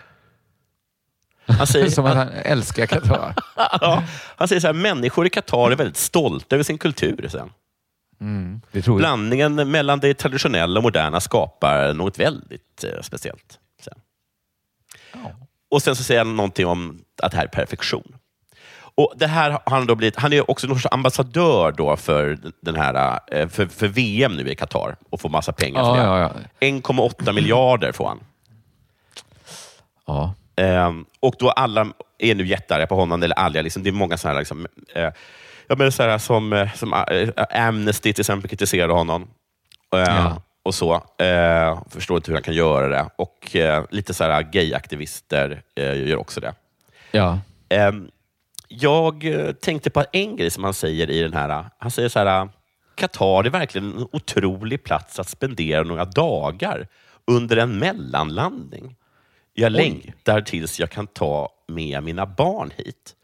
[1.45, 3.33] Han säger, Som att han älskar Qatar.
[3.55, 4.03] ja,
[4.37, 7.27] han säger så här, människor i Qatar är väldigt stolta över sin kultur.
[7.31, 7.51] Sen.
[8.21, 8.61] Mm.
[8.71, 13.59] Blandningen mellan det traditionella och moderna skapar något väldigt eh, speciellt.
[13.81, 13.99] Sen.
[15.69, 18.15] Och sen så säger han någonting om att det här är perfektion.
[18.97, 22.37] Och det här har han, då blivit, han är också någon sorts ambassadör då för,
[22.61, 26.13] den här, eh, för, för VM nu i Qatar och får massa pengar för Ja,
[26.13, 26.19] det.
[26.19, 26.67] ja, ja.
[26.67, 28.19] 1,8 miljarder får han.
[30.05, 30.33] Ja.
[30.55, 34.17] Ehm, och då alla är nu jättearga på honom, eller alla, liksom, det är många
[34.17, 35.09] sådana här, liksom, eh,
[35.67, 39.21] ja, men så här som, eh, som eh, Amnesty till exempel kritiserade honom.
[39.93, 40.41] Eh, Ja.
[40.63, 40.93] Och så.
[41.23, 43.09] Eh, förstår inte hur han kan göra det.
[43.15, 46.53] Och eh, lite så här gayaktivister eh, gör också det.
[47.11, 47.39] Ja.
[47.69, 48.09] Ehm,
[48.79, 51.65] jag eh, tänkte på en grej som han säger i den här.
[51.77, 52.49] Han säger så här,
[52.95, 56.87] Qatar är verkligen en otrolig plats att spendera några dagar
[57.27, 58.95] under en mellanlandning.
[59.53, 63.15] Jag längtar tills jag kan ta med mina barn hit.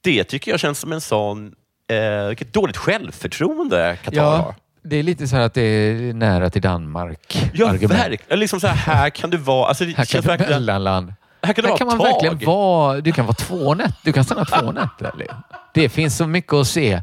[0.00, 1.54] Det tycker jag känns som en sån...
[1.88, 4.36] Eh, vilket dåligt självförtroende Qatar har.
[4.36, 4.54] ja.
[4.88, 7.50] Det är lite så här att det är nära till Danmark.
[7.54, 8.38] Ja, verkligen.
[8.38, 9.68] Liksom så här, här kan du vara...
[9.68, 11.12] Alltså, Här kan du mellanland.
[11.46, 12.04] Här kan du Här vara kan man tag.
[12.06, 13.00] verkligen vara...
[13.00, 13.94] Du kan vara två nätter.
[14.02, 15.12] Du kan stanna två nätter.
[15.74, 17.02] Det finns så mycket att se.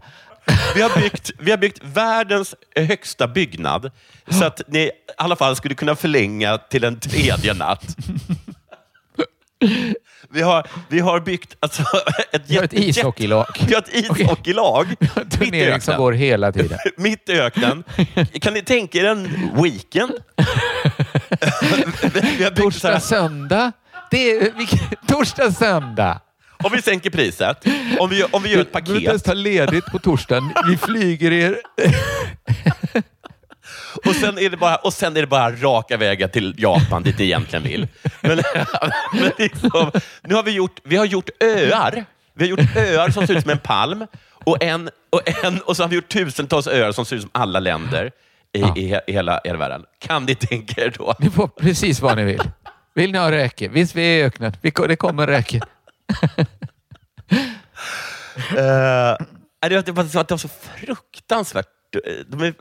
[0.75, 3.91] Vi har, byggt, vi har byggt världens högsta byggnad
[4.27, 7.85] så att ni i alla fall skulle kunna förlänga till en tredje natt.
[10.29, 11.83] Vi har, vi har byggt alltså,
[12.31, 13.45] ett, Vi har ett ishockeylag.
[13.67, 16.77] Vi har ett ishockeylag mitt i Turnering som går hela tiden.
[16.97, 17.83] Mitt i öknen.
[18.41, 20.11] Kan ni tänka er en weekend?
[22.37, 23.71] vi har Torsdag, söndag.
[24.13, 24.51] Det är,
[25.07, 26.19] torsdag, söndag.
[26.63, 27.65] om vi sänker priset,
[27.99, 30.53] om vi, om vi gör ett Du behöver inte ens paket ta ledigt på torsdagen.
[30.67, 31.57] Vi flyger er...
[34.05, 37.17] Och sen, är det bara, och sen är det bara raka vägar till Japan, dit
[37.17, 37.87] ni egentligen vill.
[38.21, 38.41] Men,
[39.13, 42.05] men liksom, nu har vi gjort, vi har gjort öar.
[42.33, 44.07] Vi har gjort öar som ser ut som en palm.
[44.43, 47.31] Och, en, och, en, och så har vi gjort tusentals öar som ser ut som
[47.33, 48.11] alla länder
[48.53, 49.85] i, i, i hela, hela världen.
[49.99, 51.15] Kan ni tänka er då?
[51.19, 52.41] Ni får precis vad ni vill.
[52.95, 53.67] Vill ni ha räkor?
[53.69, 54.53] Visst, vi är i öknen.
[54.61, 55.61] Vi Det kommer räkor.
[58.51, 58.57] Uh,
[59.69, 61.67] det, var, det, var, det var så fruktansvärt.
[62.27, 62.53] De är,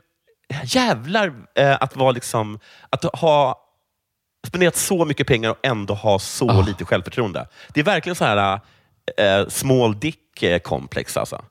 [0.63, 3.59] jävlar eh, att vara liksom, att ha
[4.47, 6.61] spenderat så mycket pengar och ändå ha så Ah.
[6.61, 7.47] lite självförtroende.
[7.73, 8.59] Det är verkligen så här
[9.17, 11.17] eh, small dick-komplex.
[11.17, 11.45] Alltså.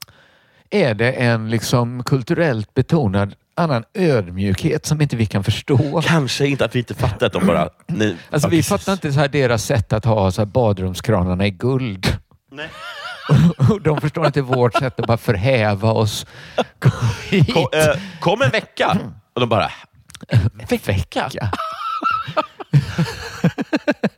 [0.71, 6.03] Är det en liksom kulturellt betonad annan ödmjukhet som inte vi kan förstå?
[6.05, 7.69] Kanske inte att vi inte fattar att de bara...
[7.87, 8.69] Nej, Alltså, ja, vi precis.
[8.69, 12.19] fattar inte så här deras sätt att ha så här badrumskranarna i guld.
[12.53, 12.69] Nej.
[13.85, 16.27] De förstår inte vårt sätt att bara förhäva oss.
[16.79, 16.93] Kom
[17.31, 17.55] hit.
[17.55, 17.87] Kom, eh,
[18.21, 18.99] kom en vecka.
[19.35, 19.71] Och de bara...
[20.29, 20.51] En
[20.87, 21.31] vecka?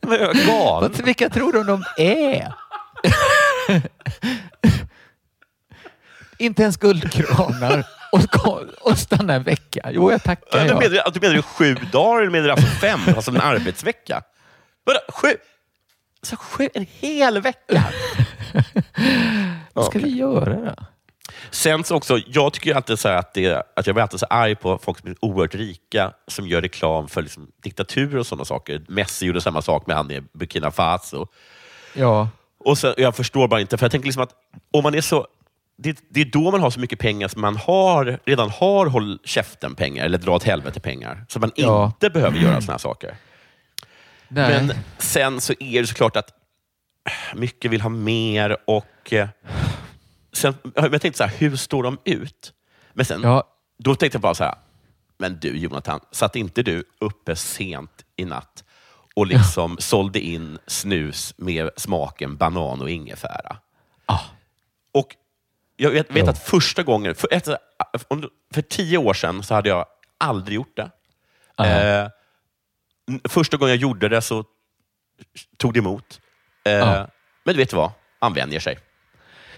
[0.00, 2.52] Vad- Vilka tror de de är?
[6.38, 7.84] inte ens guldkranar
[8.44, 9.90] och, och stanna en vecka.
[9.92, 10.60] Jo, jag tackar.
[10.64, 10.78] Du Ja.
[10.78, 14.22] menar, du menar du sju dagar eller menar du alltså fem, alltså en arbetsvecka?
[14.84, 15.28] Vadå, sju?
[16.22, 17.84] Alltså sju, en hel vecka?
[19.72, 20.74] Vad ska vi göra då?
[21.50, 24.54] Sen så också, jag tycker alltid så att, det, att jag blir alltid så arg
[24.56, 28.82] på folk som är oerhört rika som gör reklam för liksom diktatur och sådana saker.
[28.88, 31.26] Messi gjorde samma sak med han i Burkina Faso.
[31.94, 34.34] Ja, Och så, jag förstår bara inte, för jag tänker liksom att
[34.72, 35.26] om man är så...
[35.76, 39.18] Det, det är då man har så mycket pengar som man har, redan har håll
[39.24, 41.24] käften-pengar, eller dra åt helvete-pengar.
[41.28, 41.86] Så man Ja.
[41.86, 43.16] inte behöver göra här saker.
[44.28, 44.50] nej.
[44.66, 46.30] Men sen så är det såklart att
[47.34, 49.12] mycket vill ha mer och...
[49.12, 49.28] eh,
[50.32, 52.52] Sen, jag tänkte så här, hur står de ut?
[52.92, 53.44] Men sen, ja,
[53.78, 54.54] då tänkte jag bara så här,
[55.18, 58.64] men du Jonathan, satt inte du uppe sent i natt
[59.16, 63.56] och liksom sålde in snus med smaken banan och ingefära?
[64.06, 64.20] Ah.
[64.92, 65.16] Och
[65.84, 67.58] jag vet, vet att första gången, för, efter,
[68.54, 69.86] för tio år sedan så hade jag
[70.18, 70.90] aldrig gjort det.
[71.64, 72.08] Eh,
[73.28, 74.44] första gången jag gjorde det så
[75.56, 76.20] tog det emot.
[76.64, 77.06] Eh.
[77.44, 77.90] Men du vet vad?
[78.20, 78.78] Han vänjer sig.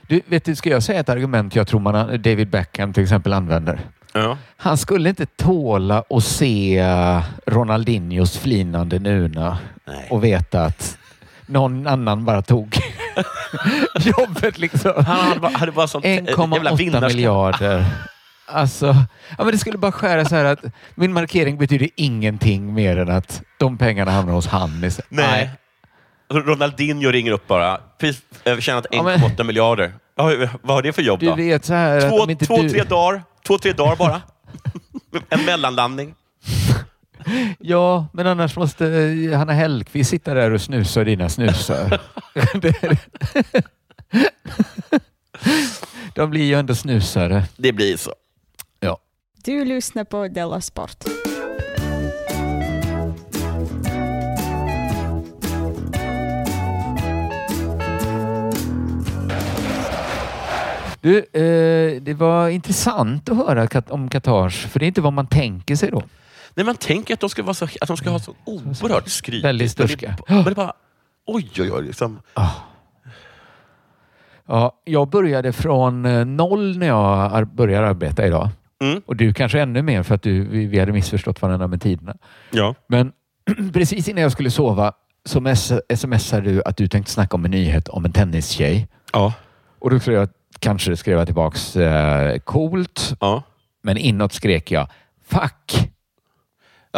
[0.09, 3.33] Du, vet du, ska jag säga ett argument jag tror man, David Beckham till exempel
[3.33, 3.81] använder?
[4.13, 4.39] Ja.
[4.57, 10.09] Han skulle inte tåla att se eh, Ronaldinhos flinande nuna Nej.
[10.11, 10.99] och veta att
[11.47, 12.79] någon annan bara tog
[14.01, 14.59] jobbet.
[14.59, 14.93] Liksom.
[15.07, 17.15] Han hade bara, hade bara sånt eh, jävla 1,8 vinnarskalle.
[17.15, 17.85] miljarder.
[18.49, 18.87] Alltså,
[19.39, 20.61] ja, men det skulle bara skära så här att
[20.95, 24.91] min markering betyder ingenting mer än att de pengarna hamnar hos han.
[25.09, 25.51] Nej.
[26.33, 27.81] Ronaldinho ringer upp bara.
[27.99, 29.93] Precis, eh, tjänat Ja, men- 1,8 miljarder.
[30.17, 30.25] Ja,
[30.63, 31.35] vad har det för jobb Du då?
[31.35, 32.71] vet så här två, två du...
[32.71, 33.23] tre dagar.
[33.47, 34.23] Två, tre dagar bara.
[35.29, 36.15] en mellanlandning.
[37.59, 42.01] Ja, men annars måste eh, Hanna Hellquist sitta där och snusa dina snusar.
[46.15, 47.45] De blir ju ändå snusare.
[47.57, 48.13] Det blir så.
[48.81, 48.99] Ja.
[49.45, 51.05] Du lyssnar på Della Sport.
[61.01, 65.27] Du, eh, det var intressant att höra om Qatars, för det är inte vad man
[65.27, 66.03] tänker sig då.
[66.57, 69.45] Nej, man tänker att de ska, vara så, att de ska ha så oerhört skryt.
[69.45, 70.07] Väldigt sturska.
[70.07, 70.73] Men det, men det bara...
[71.27, 71.85] Oj, oj, oj.
[71.85, 72.21] Liksom.
[74.47, 78.49] Ja, jag började från eh, noll när jag började arbeta idag.
[78.83, 79.03] Mm.
[79.07, 82.17] Och du kanske ännu mer för att du, vi, hade missförstått varandra med tiderna.
[82.51, 82.75] Ja.
[82.89, 83.13] Men
[83.73, 84.93] precis innan jag skulle sova
[85.25, 85.55] så
[85.95, 88.89] smsade du att du tänkte snacka om en nyhet om en tennistjej.
[89.13, 89.33] Ja.
[89.79, 93.17] Och då skrev jag, kanske skrev jag tillbaks eh, coolt.
[93.21, 93.43] Ja.
[93.83, 94.89] Men inåt skrek jag
[95.25, 95.91] fuck.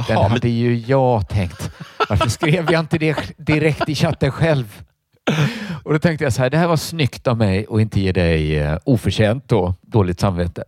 [0.06, 1.70] Den Jaha, men, hade ju jag tänkt.
[2.08, 4.82] Varför skrev jag inte det direkt i chatten själv?
[5.84, 8.12] Och då tänkte jag så här, det här var snyggt av mig att inte ge
[8.12, 10.64] dig eh, oförtjänt då, dåligt samvete.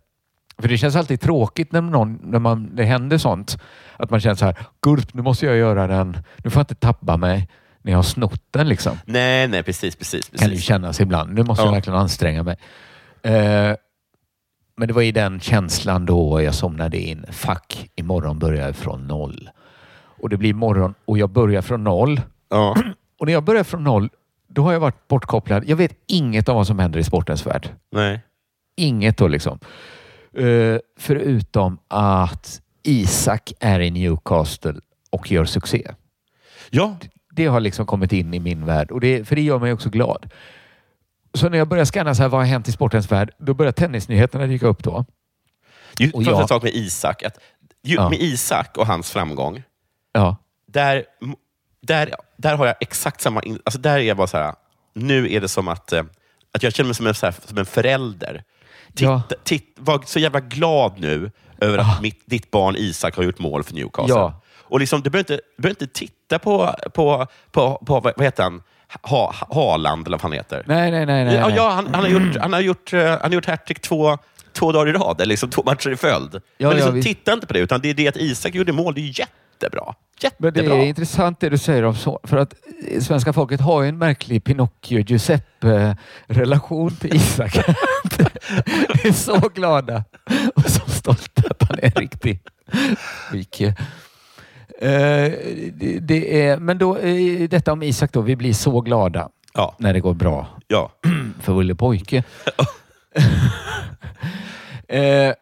[0.59, 3.59] För det känns alltid tråkigt när, någon, när man, det händer sånt.
[3.97, 6.19] Att man känner så här, gulp, nu måste jag göra den.
[6.45, 7.49] Nu får jag inte tappa mig
[7.83, 8.99] när jag har snott den liksom.
[9.05, 10.29] nej, nej, precis, precis.
[10.29, 10.65] Kan ju precis.
[10.65, 11.35] kännas ibland.
[11.35, 11.67] Nu måste Ja.
[11.67, 12.57] jag verkligen anstränga mig.
[13.23, 13.75] Eh,
[14.77, 17.25] men det var i den känslan då jag somnade in.
[17.31, 19.51] Fuck, imorgon börjar jag från noll.
[20.23, 22.21] Och det blir morgon och jag börjar från noll.
[22.49, 22.77] Ja.
[23.21, 24.09] Och när jag börjar från noll,
[24.49, 25.65] då har jag varit bortkopplad.
[25.67, 27.69] Jag vet inget om vad som händer i sportens värld.
[27.93, 28.21] Nej.
[28.77, 29.59] Inget då liksom.
[30.37, 34.75] Eh, förutom att Isak är i Newcastle
[35.11, 35.91] och gör succé.
[36.71, 36.97] Ja,
[37.33, 39.91] Det har liksom kommit in i min värld och det, för det gör mig också
[39.91, 40.33] glad.
[41.35, 43.31] Så när jag börjar scanna så här, vad har hänt i sportens värld?
[43.39, 45.05] Då börjar tennisnyheterna dyka upp då.
[45.99, 47.23] Just Och jag- en sak med Isak.
[47.23, 47.39] Att,
[47.83, 48.01] ju.
[48.01, 49.63] Med Isak och hans framgång,
[50.13, 50.37] Ja.
[50.67, 51.05] där,
[51.83, 53.43] där, där har jag exakt samma...
[53.43, 54.55] in- Alltså där är jag bara så här,
[54.95, 56.03] nu är det som att, eh,
[56.55, 58.45] att jag känner mig som en, här, som en förälder.
[58.95, 59.23] Titta, Ja.
[59.45, 63.65] titt, var så jävla glad nu över att mitt, ditt barn Isak har gjort mål
[63.65, 64.15] för Newcastle.
[64.15, 64.41] Ja.
[64.59, 68.43] Och liksom, du, behöver inte, du behöver inte titta på, på, på, på vad heter
[68.43, 68.63] han?
[69.03, 70.63] Ha, Haaland eller vad han heter.
[70.67, 71.25] Nej, nej, nej.
[71.25, 71.53] nej, nej.
[71.57, 74.19] ja han, han har gjort, han har gjort, eh, han har gjort hattrick två,
[74.61, 76.35] två dagar i rad, eller liksom två matcher i följd.
[76.35, 77.09] Ja, Men liksom, ja, visst.
[77.09, 78.95] titta inte på det, utan det är det att Isak gjorde mål.
[78.95, 79.95] Det är jättebra.
[80.39, 80.83] Men det Jättebra.
[80.83, 82.21] är intressant det du säger om så.
[82.25, 82.55] För att
[82.89, 87.55] eh, svenska folket har ju en märklig Pinocchio-Giuseppe-relation till Isak.
[88.17, 88.25] De
[89.09, 90.05] är så glada
[90.55, 92.41] och så stolta att han är en riktig
[93.31, 93.61] freak.
[93.61, 93.73] Eh,
[96.01, 98.21] det, är, men då, eh, detta om Isak då.
[98.21, 99.75] Vi blir så glada Ja.
[99.79, 100.93] när det går bra Ja.
[101.41, 102.23] för Olle Pojke.
[104.89, 105.33] eh,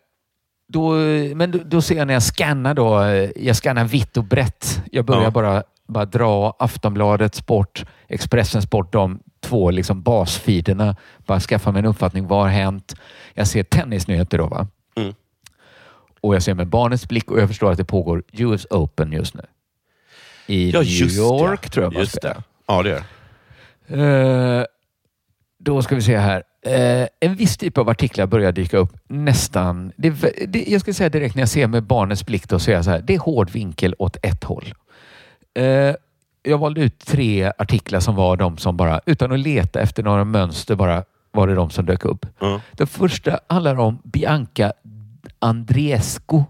[0.69, 0.93] då,
[1.35, 4.83] men då, då ser jag när jag scannar då, eh, jag scannar vitt och brett.
[4.93, 5.31] Jag börjar Ja.
[5.31, 10.97] bara, bara dra Aftonbladet Sport, Expressen Sport, de två liksom basfeederna.
[11.27, 12.27] Bara skaffa mig en uppfattning.
[12.27, 12.95] Vad har hänt?
[13.35, 14.67] Jag ser tennisnyheter då va?
[14.97, 15.15] Mm.
[16.21, 19.35] Och jag ser med barnets blick och jag förstår att det pågår US Open just
[19.35, 19.43] nu.
[20.47, 21.69] I Ja, New York det.
[21.69, 22.43] tror jag man Just det.
[22.67, 24.59] Ja, det gör.
[24.61, 24.65] Eh,
[25.59, 26.43] då ska vi se här.
[26.69, 29.93] Eh, en viss typ av artiklar börjar dyka upp nästan.
[29.97, 30.11] Det,
[30.47, 32.85] det, jag ska säga direkt när jag ser med barnets blick då så är jag
[32.85, 33.01] så här.
[33.01, 34.75] Det är hård vinkel åt ett håll.
[35.55, 35.95] Eh,
[36.43, 40.25] jag valde ut tre artiklar som var de som bara, utan att leta efter några
[40.25, 42.27] mönster, bara var det de som dök upp.
[42.39, 42.61] Ja.
[42.73, 44.73] Den första handlar om Bianca
[45.39, 46.43] Andreescu.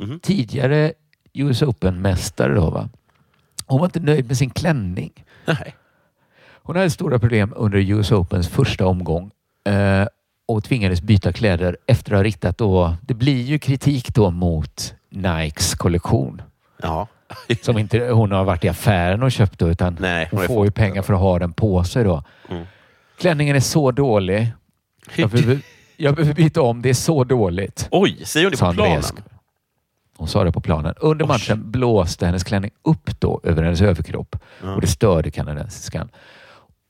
[0.00, 0.20] Mhm.
[0.20, 0.92] Tidigare
[1.32, 2.88] US Open-mästare då va.
[3.66, 5.12] Hon var inte nöjd med sin klänning.
[5.46, 5.74] Nej.
[6.62, 9.30] Hon hade stora problem under US Opens första omgång
[9.64, 10.06] eh,
[10.48, 14.94] och tvingades byta kläder efter att ha riktat då, det blir ju kritik då mot
[15.10, 16.42] Nikes kollektion.
[16.82, 17.06] Ja.
[17.62, 20.64] Som inte hon har varit i affären och köpt då, utan Nej, hon hon får
[20.64, 22.22] ju pengar för att ha den på sig då.
[22.48, 22.64] Mm.
[23.18, 24.52] Klänningen är så dålig.
[25.16, 25.60] Jag behöver,
[25.96, 27.88] jag behöver byta om, det är så dåligt.
[27.90, 29.02] Oj, säger hon det på planen?
[30.16, 30.94] Hon sa det på planen.
[31.00, 34.74] Under matchen blåste hennes klänning upp då över hennes överkropp Ja.
[34.74, 36.08] och det störde kanadensiskan.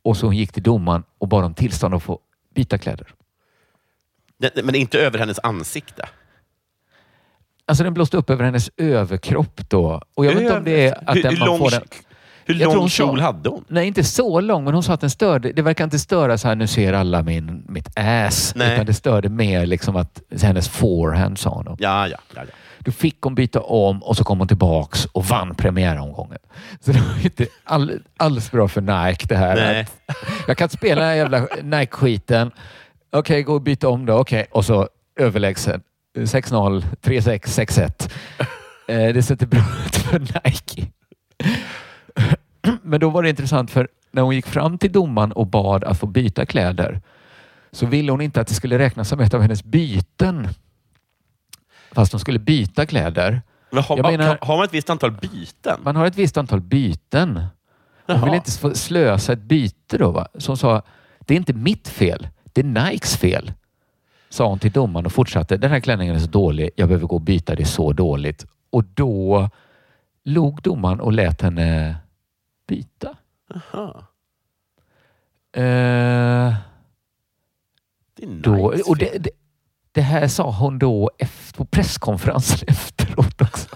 [0.03, 2.19] Och så hon gick till domaren och bad om tillstånd att få
[2.55, 3.07] byta kläder.
[4.63, 6.09] Men inte över hennes ansikte.
[7.67, 10.03] Alltså den blåste upp över hennes överkropp då.
[10.15, 11.83] Och jag vet inte om det är att hur, den, man lång, får den...
[12.45, 13.65] hur lång hon sa- kjol hade hon?
[13.69, 15.53] Nej, inte så lång, men hon sa att den störde.
[15.53, 18.53] Det verkar inte störa så här, nu ser alla min, mitt ass.
[18.57, 18.75] Nej.
[18.75, 21.67] Utan det störde mer liksom att hennes forehand sa hon.
[21.67, 22.43] Ja, ja, ja.
[22.47, 22.53] ja.
[22.85, 26.39] Då fick hon byta om och så kom hon tillbaks och vann premiäromgången.
[26.81, 29.57] Så det var inte all, alls bra för Nike det här.
[29.57, 29.87] Nej.
[30.07, 30.17] Att
[30.47, 32.51] jag kan inte spela den här jävla Nike-skiten.
[33.13, 34.15] Okej, gå och byta om då.
[34.15, 35.83] Okej, och så överlägsen.
[36.17, 38.11] 6-0, 3-6, 6-1.
[38.89, 40.87] Eh, det sätter bra ut för Nike.
[42.83, 46.01] Men då var det intressant för när hon gick fram till domaren och bad att
[46.01, 47.01] få byta kläder
[47.73, 50.49] så ville hon inte att det skulle räknas som ett av hennes byten.
[51.93, 53.43] Fast hon skulle byta kläder.
[53.71, 55.81] Men har, Jag menar- har man ett visst antal byten?
[55.83, 57.37] Man har ett visst antal byten.
[58.07, 58.25] Hon Jaha.
[58.25, 60.11] vill inte slösa ett byte då.
[60.11, 60.29] Va?
[60.39, 60.83] Så hon sa,
[61.21, 62.29] det är inte mitt fel.
[62.53, 63.53] Det är Nikes fel.
[64.29, 65.57] Sa hon till domaren och fortsatte.
[65.57, 66.71] Den här klänningen är så dålig.
[66.77, 67.55] Jag behöver gå och byta.
[67.55, 68.47] Det är så dåligt.
[68.71, 69.49] Och då
[70.25, 71.97] log domaren och lät henne
[72.69, 73.17] byta.
[73.55, 74.05] Aha.
[75.53, 76.55] Eh,
[78.17, 79.31] Det är då, nice och det, det,
[79.93, 83.69] det här sa hon då efter, på presskonferensen efteråt också.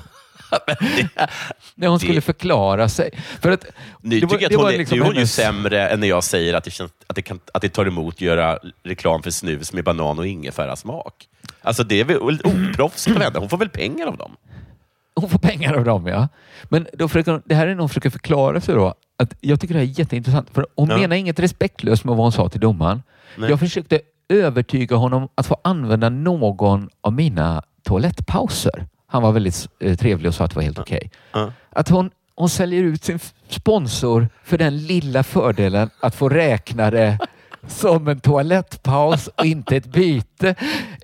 [1.74, 3.10] När hon skulle förklara sig.
[3.40, 3.64] För att,
[4.00, 6.00] Nu det var- tycker jag det att hon är, liksom hon ju hennes- sämre än
[6.00, 8.58] när jag säger att det, känns, att, det kan, att det tar emot att göra
[8.82, 11.28] reklam för snus med banan och ingefärasmak.
[11.62, 13.38] Alltså det är väl oproffsigt av henne.
[13.38, 14.36] Hon får väl pengar av dem?
[15.16, 16.28] Hon får pengar av dem, ja.
[16.64, 18.94] Men då försöker det här är nog hon försöker förklara för då.
[19.18, 20.48] Att jag tycker det här är jätteintressant.
[20.52, 20.96] För hon Ja.
[20.98, 23.02] menar inget respektlöst med vad hon sa till domaren.
[23.36, 23.50] Nej.
[23.50, 28.86] Jag försökte övertyga honom att få använda någon av mina toalettpauser.
[29.06, 31.10] Han var väldigt eh, trevlig och sa att det var helt okej.
[31.32, 31.52] Ja.
[31.70, 33.18] Att hon, hon säljer ut sin
[33.48, 37.18] sponsor för den lilla fördelen att få räkna det
[37.68, 40.54] som en toalettpaus och inte ett byte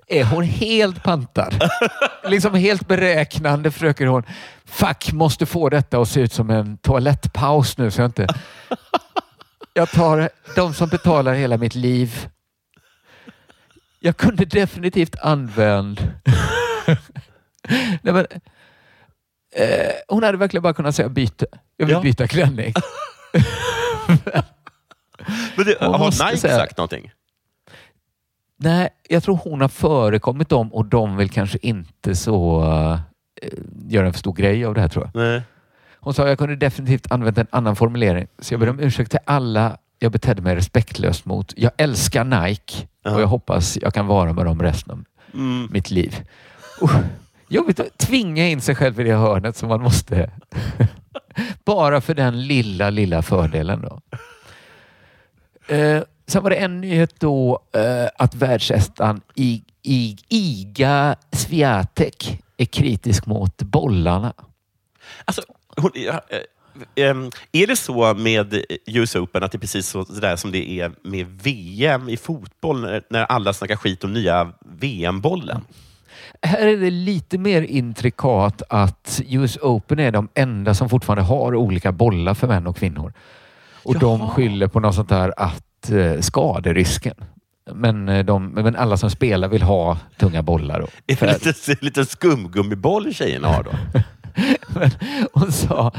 [0.07, 1.63] är hon helt pantad.
[2.23, 4.23] Liksom helt beräknande försöker hon.
[4.65, 8.27] Fuck, måste få detta att se ut som en toalettpaus nu så jag inte...
[9.73, 12.29] Jag tar de som betalar hela mitt liv.
[14.03, 16.01] Jag kunde definitivt använda...
[18.01, 18.25] Nej, men,
[19.55, 21.45] eh, hon hade verkligen bara kunnat säga byte.
[21.77, 22.01] Jag vill Ja.
[22.01, 22.73] byta klänning.
[25.55, 27.11] Men det, Hon har måste Nike säga- sagt någonting?
[28.57, 32.99] Nej, jag tror hon har förekommit dem och de vill kanske inte så uh,
[33.87, 35.21] göra en för stor grej av det här tror jag.
[35.23, 35.41] Nej.
[35.99, 38.27] Hon sa jag kunde definitivt använt en annan formulering.
[38.39, 41.53] Så jag ber om ursäkt till alla jag betedde mig respektlöst mot.
[41.57, 43.15] Jag älskar Nike Ja.
[43.15, 45.67] och jag hoppas jag kan vara med dem resten av Mm.
[45.71, 46.15] mitt liv.
[46.83, 46.99] Uh,
[47.47, 50.29] jobbigt att tvinga in sig själv i det hörnet som man måste.
[51.65, 54.01] Bara för den lilla, lilla fördelen då.
[55.75, 62.65] Eh, sen var det en nyhet då eh, att världsettan I, I, Iga Swiatek är
[62.65, 64.33] kritisk mot bollarna.
[65.25, 65.41] Alltså,
[65.77, 66.37] hon, ja, eh,
[67.51, 70.91] är det så med US Open att det är precis så där som det är
[71.03, 75.61] med VM i fotboll när, när alla snackar skit om nya VM-bollen?
[76.41, 81.55] Här är det lite mer intrikat att US Open är de enda som fortfarande har
[81.55, 83.13] olika bollar för män och kvinnor.
[83.83, 84.29] Och de Jaha.
[84.29, 87.15] skyller på något sånt där att eh, skaderisken.
[87.73, 90.79] Men, eh, de, men alla som spelar vill ha tunga bollar.
[90.79, 90.87] Då.
[91.07, 93.71] Är det lite, lite skumgummiboll tjejerna har då?
[94.75, 94.91] Men
[95.33, 95.93] hon sa,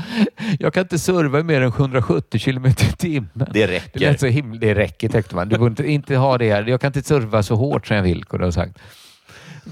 [0.59, 3.31] jag kan inte serva i mer än 770 kilometer i timmen.
[3.35, 4.01] Det Det, räcker.
[4.01, 5.49] lät så himla, det räcker tyckte man.
[5.49, 6.63] Du behöver inte, inte ha det här.
[6.67, 8.79] Jag kan inte serva så hårt som jag vill, kunde ha sagt.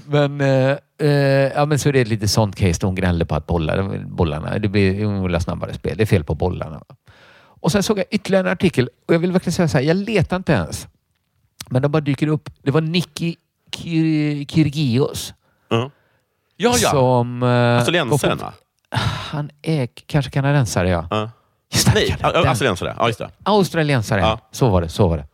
[0.07, 1.09] Men, eh, eh,
[1.55, 2.79] ja, men så är det lite sånt case.
[2.81, 5.97] där Hon gnällde på att bollar, bollarna, det blir hon vill ha snabbare spel.
[5.97, 6.81] Det är fel på bollarna.
[7.63, 9.97] Och sen såg jag ytterligare en artikel och jag vill verkligen säga så här, jag
[9.97, 10.87] letar inte ens.
[11.69, 12.49] Men de bara dyker upp.
[12.63, 13.35] Det var Nicky
[14.47, 15.33] Kyrgios.
[15.69, 15.91] Ja,
[16.61, 16.73] ja.
[16.81, 16.89] ja.
[16.89, 18.53] Som, eh, Australiensaren, var va?
[19.31, 21.07] Han är kanske kanadensare, ja.
[21.09, 21.31] Ja.
[21.73, 22.15] Just det, Nej,
[22.47, 22.95] australiensare.
[22.99, 23.29] Ja, just det.
[23.43, 24.39] Australiensare, Ja.
[24.51, 24.89] så var det.
[24.89, 25.25] Så var det.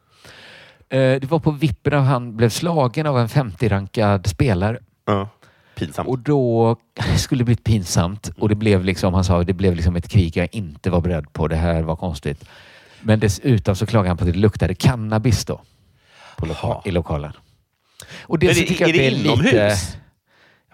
[0.98, 4.78] Eh, det var på vippen av han blev slagen av en 50-rankad spelare.
[5.06, 5.30] Ja.
[5.76, 6.08] Pinsamt.
[6.10, 6.76] Och då
[7.18, 8.32] skulle det bli pinsamt.
[8.40, 11.34] Och det blev liksom, han sa, det blev liksom ett krig jag inte var beredd
[11.34, 11.48] på.
[11.48, 12.46] Det här var konstigt.
[13.02, 15.62] Men dessutom så klagade han på att det luktade cannabis då.
[16.38, 16.82] Loka-.
[16.86, 17.32] I lokalen.
[18.22, 19.44] Och så är, jag är det att inomhus?
[19.54, 19.78] Lite,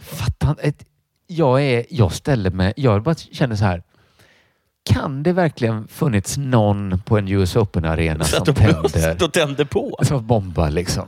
[0.01, 0.55] fattar.
[0.61, 0.85] Ett-
[1.27, 2.73] Jag, är, jag ställer mig...
[2.77, 3.83] Jag bara känner så här.
[4.85, 9.15] Kan det verkligen funnits någon på en US Open-arena som de tänder?
[9.19, 9.97] de tänder på?
[10.03, 11.07] Som bombar liksom.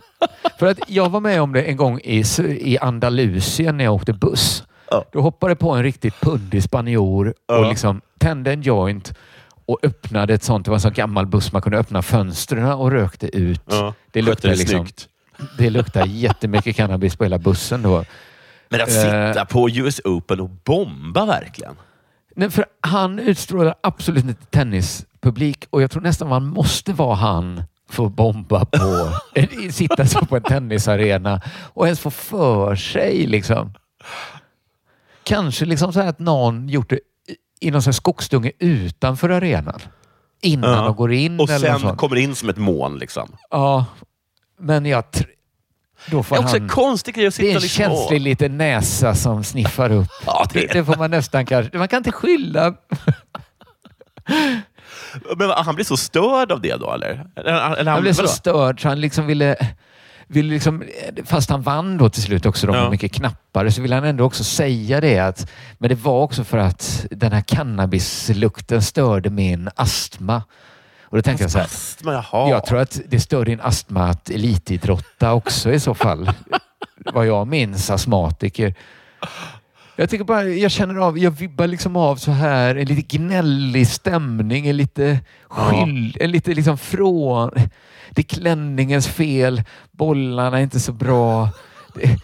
[0.60, 2.24] För att jag var med om det en gång i,
[2.60, 4.64] i Andalusien när jag åkte buss.
[4.92, 5.06] Ja.
[5.12, 7.70] Då hoppade på en riktigt pundig spanjor och Ja.
[7.70, 9.14] liksom tände en joint
[9.66, 10.66] och öppnade ett sånt.
[10.66, 13.62] Det var en sån gammal buss man kunde öppna fönstren och rökte ut.
[13.66, 13.94] Ja.
[14.12, 15.08] Det luktar det liksom, snyggt.
[15.58, 18.06] det luktar jättemycket cannabis på hela bussen då.
[18.70, 18.94] Men att Eh.
[19.32, 21.76] sitta på US Open och bomba verkligen?
[22.36, 27.64] Nej, för han utstrålar absolut inte tennispublik och jag tror nästan man måste vara han
[27.90, 31.42] för att bomba på, eh, sitta så på en tennisarena
[31.74, 33.74] och ens få för sig liksom.
[35.24, 37.00] kanske liksom så här att någon gjort det
[37.60, 39.80] i- någon skogsdunge utanför arenan.
[40.42, 40.82] Innan Ja.
[40.82, 41.40] de går in.
[41.40, 42.98] Och sen kommer in som ett moln.
[43.00, 43.30] Liksom.
[43.50, 43.86] Ja,
[44.60, 45.04] men jag...
[46.12, 46.64] Då får Det är också han...
[46.64, 50.08] en konstig grej att Det är sitta en liksom känslig liten näsa som sniffar upp.
[50.26, 51.78] Ja, det det, det får man nästan kanske...
[51.78, 52.74] Man kan inte skylla.
[55.38, 57.26] Men han blir så störd av det då, eller?
[57.36, 59.56] eller, eller Han blev så störd så han liksom ville...
[60.28, 60.84] ville liksom,
[61.26, 62.84] fast han vann då till slut också, de Ja.
[62.84, 65.20] var mycket knappare, så ville han ändå också säga det.
[65.20, 70.44] att Men det var också för att den här cannabislukten störde min astma.
[71.16, 72.50] Och då tänkte jag så här, Astma, jaha.
[72.50, 76.32] jag tror att det stör din astma att elitidrotta också i så fall.
[77.14, 78.74] Vad jag minns, astmatiker.
[79.96, 83.88] Jag tycker bara, jag känner av, jag vibbar liksom av så här en lite gnällig
[83.88, 87.52] stämning, en lite skyld, en lite liksom från.
[88.10, 91.50] Det är klänningens fel, bollarna är inte så bra.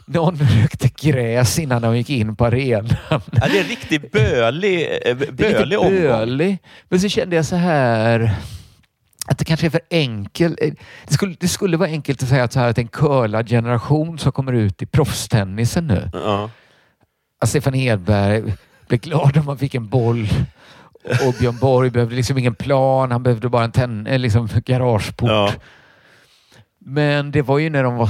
[0.05, 2.95] Någon rökte gräs innan de gick in på arenan.
[3.09, 6.57] Ja, det är riktigt bölig, eh, Det är bölig lite bölig.
[6.89, 8.35] Men så kände jag så här
[9.32, 10.59] att det kanske är för enkelt.
[11.07, 14.19] Det skulle, det skulle vara enkelt att säga att, så här, att en curlad generation
[14.19, 16.09] som kommer ut i proffstennisen nu.
[16.13, 16.49] Ja.
[17.39, 18.53] Att Stefan Hedberg
[18.88, 20.27] blev glad om man fick en boll.
[21.27, 23.11] Och Björn Borg behövde liksom ingen plan.
[23.11, 25.29] Han behövde bara en tenn, eh, liksom garageport.
[25.29, 25.51] Ja.
[26.79, 28.09] Men det var ju när de var...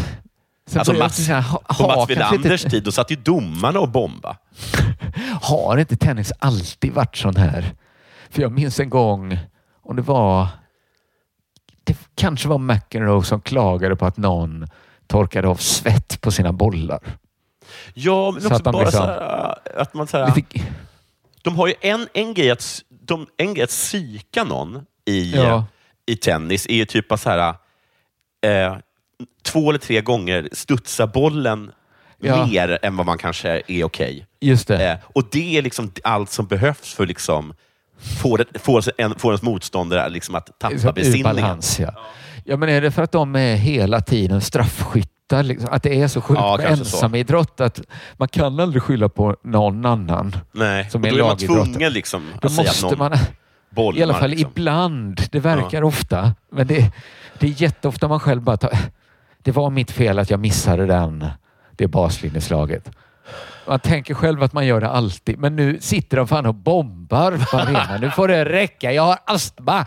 [0.68, 4.38] Sen Alltså Mats, säga, ha, på Mats Wilanders tid, då satt ju domarna och bomba.
[5.42, 7.74] Har inte tennis alltid varit sån här?
[8.30, 9.40] För jag minns en gång,
[9.84, 10.48] om det var...
[11.84, 14.68] Det kanske var McEnroe som klagade på att någon
[15.08, 17.00] torkade av svett på sina bollar.
[17.94, 20.60] Ja, men Så också bara liksom- så här, att man så här, Lite,
[21.42, 25.66] De har ju en, en, grej att, de, en grej att psyka någon i, Ja.
[26.06, 27.56] i tennis är ju typ så här,
[28.46, 28.78] eh,
[29.44, 31.72] två eller tre gånger studsa bollen
[32.20, 32.46] Ja.
[32.46, 34.26] mer än vad man kanske är okej.
[34.40, 34.92] just det.
[34.92, 37.54] Eh, och det är liksom allt som behövs för liksom
[38.02, 41.24] få, det, få, en, få ens motståndare liksom att tappa besinningen.
[41.24, 41.94] balans, ja.
[42.46, 45.44] ja, men är det för att de är hela tiden straffskyttar?
[45.44, 45.70] Liksom?
[45.72, 46.98] Att det är så sjukt Ja, med kanske så.
[46.98, 47.82] ensamidrott att
[48.18, 50.36] man kan aldrig skylla på någon annan.
[50.52, 53.18] Nej, Som och är då är man tvungen liksom Då att säga att någon man...
[53.70, 54.00] bolmar.
[54.00, 54.52] I alla fall liksom.
[54.52, 55.22] ibland.
[55.32, 56.36] Det verkar ofta.
[56.52, 56.92] Men det,
[57.40, 58.78] det är jätteofta man själv bara tar...
[59.44, 61.26] Det var mitt fel att jag missade den,
[61.76, 62.92] det baslinjeslaget.
[63.72, 67.46] Man tänker själv att man gör det alltid, men nu sitter de fan och bombar
[67.52, 68.02] på arenan.
[68.02, 68.92] Nu får det räcka.
[68.94, 69.86] Jag har astma.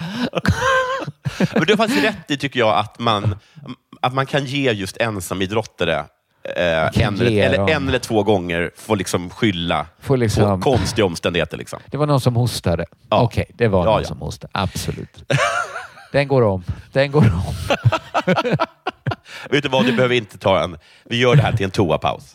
[1.55, 3.37] Men du har faktiskt rätt i, tycker jag, att man,
[4.01, 5.99] att man kan ge just ensamidrottare
[6.57, 11.57] eh, en, eller, en eller två gånger får liksom skylla Får liksom- på konstiga omständigheter.
[11.57, 11.78] Liksom.
[11.87, 12.85] Det var någon som hostade.
[13.11, 13.20] Ja.
[13.22, 14.09] Okej, det var Ja, någon ja.
[14.09, 14.51] som hostade.
[14.55, 15.32] Absolut.
[16.12, 16.64] Den går om.
[16.93, 17.55] Den går om.
[19.51, 20.76] Vet du vad, du behöver inte ta en...
[21.05, 22.35] Vi gör det här till en toapaus.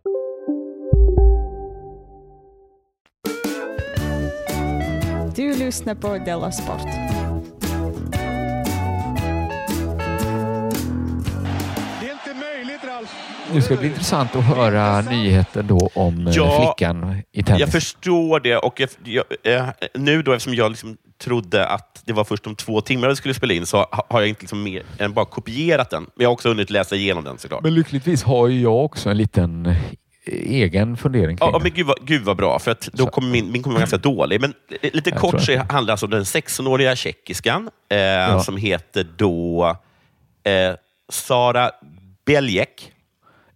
[5.71, 6.87] Lyssnar på Della Sport.
[13.53, 17.59] Nu ska det bli intressant att höra nyheten då om eh, Ja, flickan i tennis.
[17.59, 18.57] Jag förstår det.
[18.57, 19.65] Och jag, jag, eh,
[19.95, 23.33] nu då, eftersom jag liksom trodde att det var först om två timmar vi skulle
[23.33, 26.03] spela in, så ha- har jag inte liksom mer än bara kopierat den.
[26.03, 27.63] Men jag har också hunnit läsa igenom den såklart.
[27.63, 29.75] Men lyckligtvis har ju jag också en liten
[30.25, 33.51] egen fundering kring Ja, men gud, vad, gud vad bra, för att då kommer min,
[33.51, 34.41] min kommer vara ganska dålig.
[34.41, 38.57] Men eh, lite Jag kort så handlar det alltså om den 16-åriga tjeckiskan eh, som
[38.57, 39.77] heter då
[40.43, 40.75] eh,
[41.09, 41.71] Sara
[42.25, 42.91] Beljek.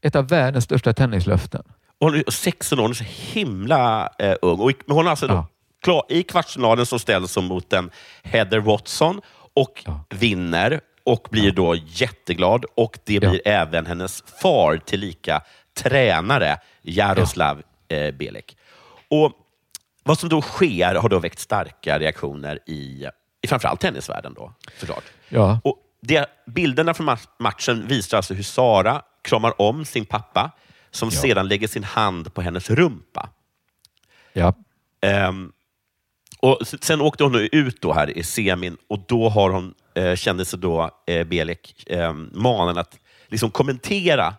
[0.01, 1.63] Ett av världens största tennislöften.
[1.99, 4.59] Och Hon är 16 år, hon är så himla eh, ung.
[4.59, 5.47] Och, men hon är alltså då,
[5.84, 7.91] klar, I kvartsfinalen så ställs hon mot en
[8.24, 9.22] Heather Watson
[9.53, 12.66] och vinner och blir då jätteglad.
[12.76, 15.41] Och det blir även hennes far tillika
[15.76, 18.57] tränare, Jaroslav eh, Belek.
[19.07, 19.32] Och
[20.03, 23.05] vad som då sker har då väckt starka reaktioner i,
[23.41, 24.34] i framförallt tennisvärlden.
[24.34, 25.03] Då, såklart.
[25.30, 25.59] Ja.
[25.63, 30.51] Och det, bilderna från ma- matchen visar alltså hur Sara kramar om sin pappa,
[30.91, 31.21] som Ja.
[31.21, 33.30] sedan lägger sin hand på hennes rumpa.
[34.34, 34.53] Ja.
[35.01, 35.51] Ehm,
[36.39, 40.45] och sen åkte hon ut då här i semin och då har hon, eh, kände
[40.45, 44.34] sig då eh, Belek eh, manad att liksom kommentera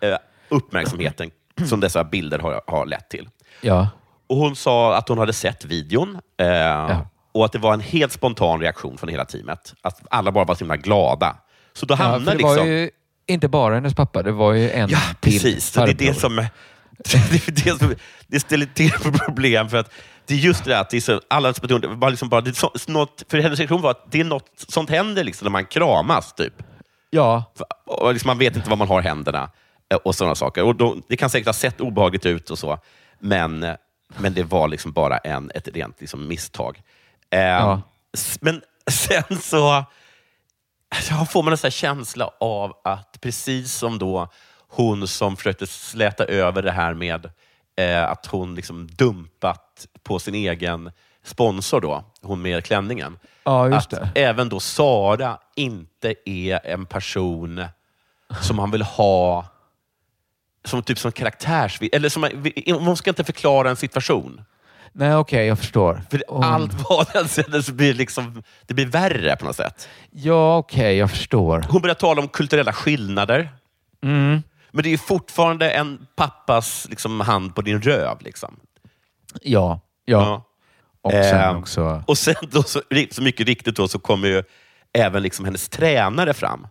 [0.00, 0.16] eh,
[0.48, 1.30] uppmärksamheten
[1.68, 3.28] som dessa bilder har, har lett till.
[3.60, 3.88] Ja.
[4.26, 7.00] Och Hon sa att hon hade sett videon eh,
[7.32, 9.74] och att det var en helt spontan reaktion från hela teamet.
[9.82, 11.36] Att alla bara var så himla glada.
[11.72, 12.68] Så då Ja, hamnade det var liksom...
[12.68, 12.90] ju
[13.26, 15.72] inte bara hennes pappa, det var ju en Ja, till precis.
[15.72, 16.36] Så det är det som...
[17.04, 17.94] Det, är det, som,
[18.26, 19.68] det ställer till problem.
[19.68, 19.92] För att
[20.26, 22.56] det är just det där att det är så, alla det var liksom bara, det
[22.56, 25.64] så, något, För hennes reaktion var att det är något, sånt händer liksom när man
[25.66, 26.32] kramas.
[26.32, 26.52] Typ.
[27.10, 27.44] Ja.
[27.86, 29.50] Och liksom man vet inte var man har händerna
[30.04, 30.64] och sådana saker.
[30.64, 32.78] Och då, det kan säkert ha sett obehagligt ut och så,
[33.18, 33.74] men, eh,
[34.16, 36.82] men det var liksom bara en, ett rent liksom misstag.
[37.30, 37.80] Eh, Ja.
[38.40, 39.84] Men sen så
[41.10, 44.28] ja, får man en sån känsla av att precis som då
[44.68, 47.30] hon som försökte släta över det här med
[47.76, 50.90] eh, att hon liksom dumpat på sin egen
[51.24, 53.18] sponsor, då, hon med klänningen.
[53.44, 54.08] Ja, att det.
[54.14, 57.64] även då Sara inte är en person
[58.40, 59.46] som man vill ha
[60.64, 61.78] som typ som karaktärs...
[61.92, 62.28] Eller som,
[62.84, 64.40] man ska inte förklara en situation.
[64.92, 66.02] Nej, okej, jag förstår.
[66.10, 69.88] För Hon- allt vad den säger så blir liksom, det blir värre på något sätt.
[70.10, 71.64] Ja, okej, jag förstår.
[71.68, 73.48] Hon börjar tala om kulturella skillnader.
[74.02, 74.42] Mm.
[74.70, 78.16] Men det är fortfarande en pappas liksom, hand på din röv.
[78.20, 78.56] Liksom.
[79.42, 80.44] Ja, ja.
[81.02, 82.02] Och sen Ehm, också...
[82.06, 84.42] Och sen då, så, så mycket riktigt då, så kommer ju
[84.92, 86.66] även liksom hennes tränare fram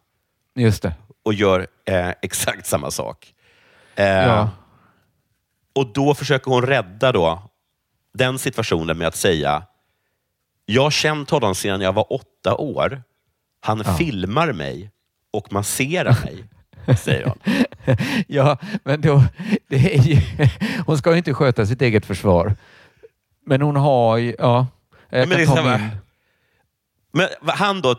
[0.55, 0.93] Just det.
[1.23, 3.33] och gör eh, exakt samma sak.
[3.95, 4.49] Eh, Ja.
[5.75, 7.49] Och då försöker hon rädda då
[8.13, 9.63] den situationen med att säga,
[10.65, 13.03] jag har känt honom sedan jag var åtta år.
[13.61, 13.93] Han Ja.
[13.97, 14.91] filmar mig
[15.31, 16.43] och masserar mig,
[16.97, 17.39] säger hon.
[18.27, 19.23] Ja, men då...
[19.67, 20.21] Det är ju,
[20.85, 22.55] hon ska ju inte sköta sitt eget försvar.
[23.45, 24.35] Men hon har ju...
[24.39, 24.67] Ja.
[25.09, 25.89] Jag Men kan ta min...
[27.11, 27.95] Men han då,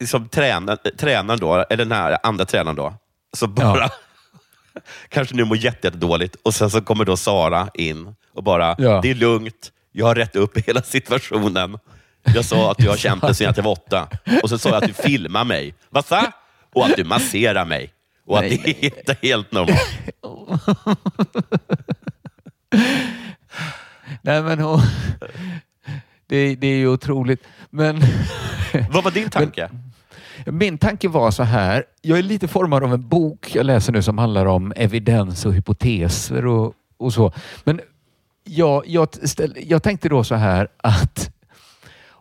[0.00, 2.94] liksom tränar, tränaren då, eller den här andra tränaren då,
[3.32, 3.90] så bara
[5.08, 9.00] kanske nu mår jätte- jättedåligt och sen så kommer då Sara in och bara, Ja.
[9.02, 11.78] det är lugnt, jag har rätt upp hela situationen.
[12.34, 14.08] Jag sa att jag har det sedan jag var åtta
[14.42, 15.74] och så sa jag att du filmar mig.
[15.90, 16.32] Vad sa?
[16.72, 17.92] Och att du masserar mig.
[18.26, 19.98] Och att Nej, det är helt, helt normalt.
[24.22, 24.80] Nej, men hon...
[26.26, 27.42] Det, det är ju otroligt.
[27.70, 28.02] Men...
[28.90, 29.70] Vad var din tanke?
[30.46, 31.84] Min tanke var så här.
[32.02, 35.54] Jag är lite formad av en bok jag läser nu som handlar om evidens och
[35.54, 37.32] hypoteser och, och så.
[37.64, 37.80] Men
[38.44, 41.30] jag, jag, ställ, jag tänkte då så här att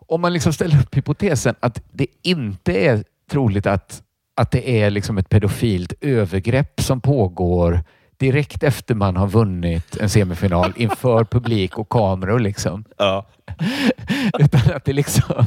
[0.08, 4.04] om man liksom ställer upp hypotesen att det inte är troligt att,
[4.36, 7.84] att det är liksom ett pedofilt övergrepp som pågår
[8.18, 12.40] direkt efter man har vunnit en semifinal inför publik och kameror.
[12.40, 12.86] Liksom.
[12.98, 13.26] Ja.
[14.40, 15.46] Utan att det liksom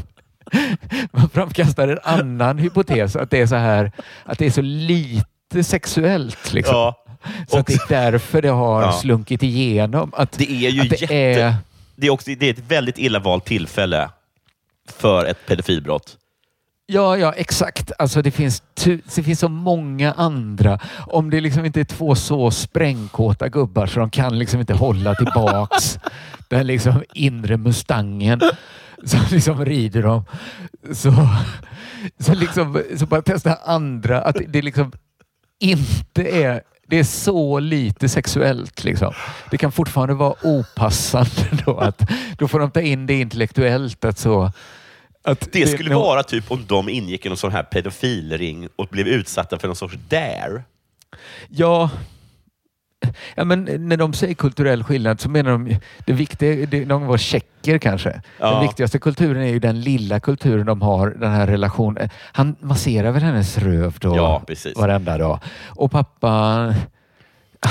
[1.12, 3.92] man framkastar en annan hypotes, att det är så här,
[4.24, 6.52] att det är så lite sexuellt.
[6.52, 6.74] Liksom.
[6.74, 7.04] Ja.
[7.48, 8.92] Så att det är därför det har Ja.
[8.92, 10.12] slunkit igenom.
[10.16, 11.14] Att, Det är ju det jätte...
[11.14, 11.54] är-
[11.96, 14.08] Det är, också, det är ett väldigt illa valt tillfälle
[14.98, 16.16] för ett pedofilbrott.
[16.86, 17.92] Ja, ja, exakt.
[17.98, 18.62] Alltså det finns,
[19.14, 20.78] det finns så många andra.
[21.06, 25.14] Om det liksom inte är två så sprängkåta gubbar så de kan liksom inte hålla
[25.14, 25.98] tillbaks
[26.48, 28.40] den liksom inre mustangen
[29.04, 30.24] som liksom rider dem.
[30.92, 31.28] Så,
[32.18, 34.20] så, liksom, så bara testa andra.
[34.22, 34.92] Att det liksom
[35.60, 38.84] inte är det är så lite sexuellt.
[38.84, 39.12] Liksom.
[39.50, 41.78] Det kan fortfarande vara opassande då.
[41.78, 42.02] Att,
[42.38, 44.04] då får de ta in det intellektuellt.
[44.04, 44.52] Att så,
[45.24, 48.88] att Det skulle nog- vara typ om de ingick i någon sån här pedofilring och
[48.88, 50.62] blev utsatta för någon sorts dare.
[51.48, 51.90] Ja,
[53.34, 55.76] ja men när de säger kulturell skillnad så menar de
[56.06, 58.20] det viktiga, det, de var tjecker kanske.
[58.40, 58.50] Ja.
[58.50, 62.08] Den viktigaste kulturen är ju den lilla kulturen de har, den här relationen.
[62.32, 64.76] Han masserar väl hennes röv då Ja, precis.
[64.76, 65.40] varenda dag.
[65.66, 66.56] Och pappa...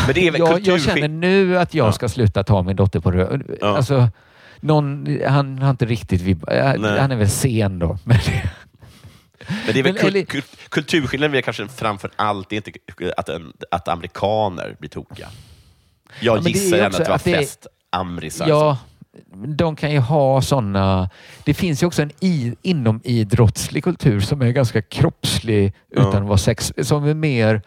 [0.06, 2.76] Men det är väl jag, kulturskill- jag känner nu att jag ska sluta ta min
[2.76, 3.44] dotter på röv.
[3.62, 3.78] Ja.
[3.78, 4.08] Alltså,
[4.60, 6.46] någon, han har inte riktigt vibb...
[6.48, 7.00] Nej.
[7.00, 7.98] Han är väl sen då.
[8.04, 8.18] Men,
[9.66, 12.72] Men det är väl kul, kul, kulturskillnaden är kanske framför allt inte
[13.18, 15.28] att, en, att amerikaner blir tokiga.
[16.20, 18.48] Jag Ja, gissar också att det var att det flest amrisar.
[18.48, 18.78] Ja,
[19.48, 21.10] de kan ju ha sådana...
[21.44, 26.02] Det finns ju också en i, inom idrottslig kultur som är ganska kroppslig Ja.
[26.10, 26.74] utan att vara sex...
[26.82, 27.62] Som är mer...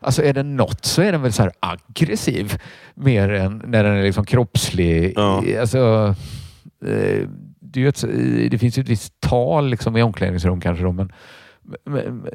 [0.00, 2.62] Alltså är den något så är den väl så aggressiv
[2.94, 5.18] mer än när den är liksom kroppslig.
[5.18, 6.14] Alltså,
[6.86, 7.28] eh,
[7.72, 11.12] det, är ett, det finns ju ett visst tal liksom i omklädningsrum kanske då, men
[11.84, 12.26] men,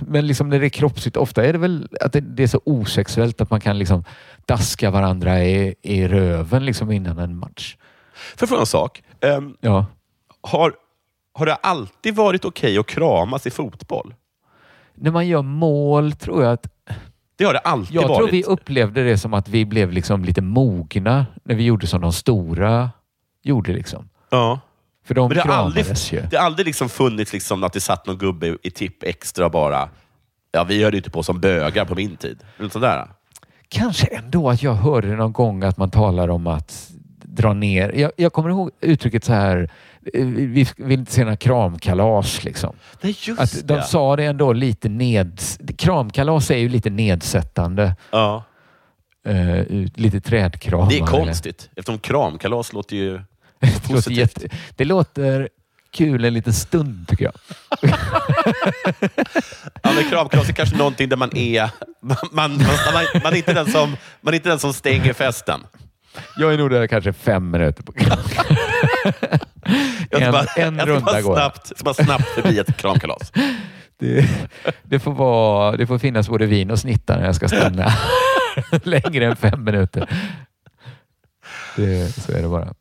[0.00, 2.60] men liksom när det är kroppsligt, ofta är det väl att det, det är så
[2.64, 4.04] osexuellt att man kan liksom
[4.46, 7.76] daska varandra i, i röven liksom innan en match.
[8.40, 9.02] Jag fråga en sak?
[9.20, 9.86] Ehm, Ja.
[10.40, 10.72] har,
[11.32, 14.14] har det alltid varit okej att kramas i fotboll?
[14.94, 16.66] När man gör mål tror jag att
[17.36, 18.16] Det har det alltid Jag varit.
[18.18, 22.00] tror vi upplevde det som att vi blev liksom lite mogna när vi gjorde som
[22.00, 22.90] de stora
[23.42, 23.72] gjorde.
[23.72, 24.08] Liksom.
[24.32, 24.60] Ja.
[25.04, 26.20] För de Men det har aldrig, ju.
[26.30, 29.88] det har aldrig liksom funnits liksom att det satt någon gubbe i tipp extra bara.
[30.52, 32.42] Ja, vi höll ju inte på som bögar på min tid.
[32.58, 33.06] Eller sådär.
[33.68, 36.90] Kanske ändå att jag hörde någon gång att man talar om att
[37.24, 37.92] dra ner.
[37.92, 39.70] Jag, jag kommer ihåg uttrycket så här.
[40.24, 42.44] Vi vill inte se några kramkalas.
[42.44, 42.74] Liksom.
[43.00, 43.82] Nej, just Att de det.
[43.82, 45.40] sa det ändå lite ned...
[45.78, 47.96] Kramkalas är ju lite nedsättande.
[48.10, 48.44] Ja.
[49.68, 50.88] Ut- lite trädkramar.
[50.88, 53.20] Det är eller- konstigt, eftersom kramkalas låter ju
[53.62, 55.48] Det låter, jätte, det låter
[55.90, 57.34] kul en liten stund tycker jag.
[59.82, 61.70] Ja, men kramkalas är kanske någonting där man är...
[62.02, 65.60] Man, man, man, man, är inte den som, man är inte den som stänger festen.
[66.36, 67.92] Jag är nog där kanske fem minuter på
[70.10, 71.34] En- bara, en jag runda bara går.
[71.36, 73.32] snabbt, jag ska bara snabbt förbi ett kramkalas.
[73.98, 74.28] Det,
[74.82, 77.92] det, får vara, det får finnas både vin och snittar när jag ska stanna
[78.82, 80.08] längre än fem minuter.
[81.76, 82.74] Det, så är det bara.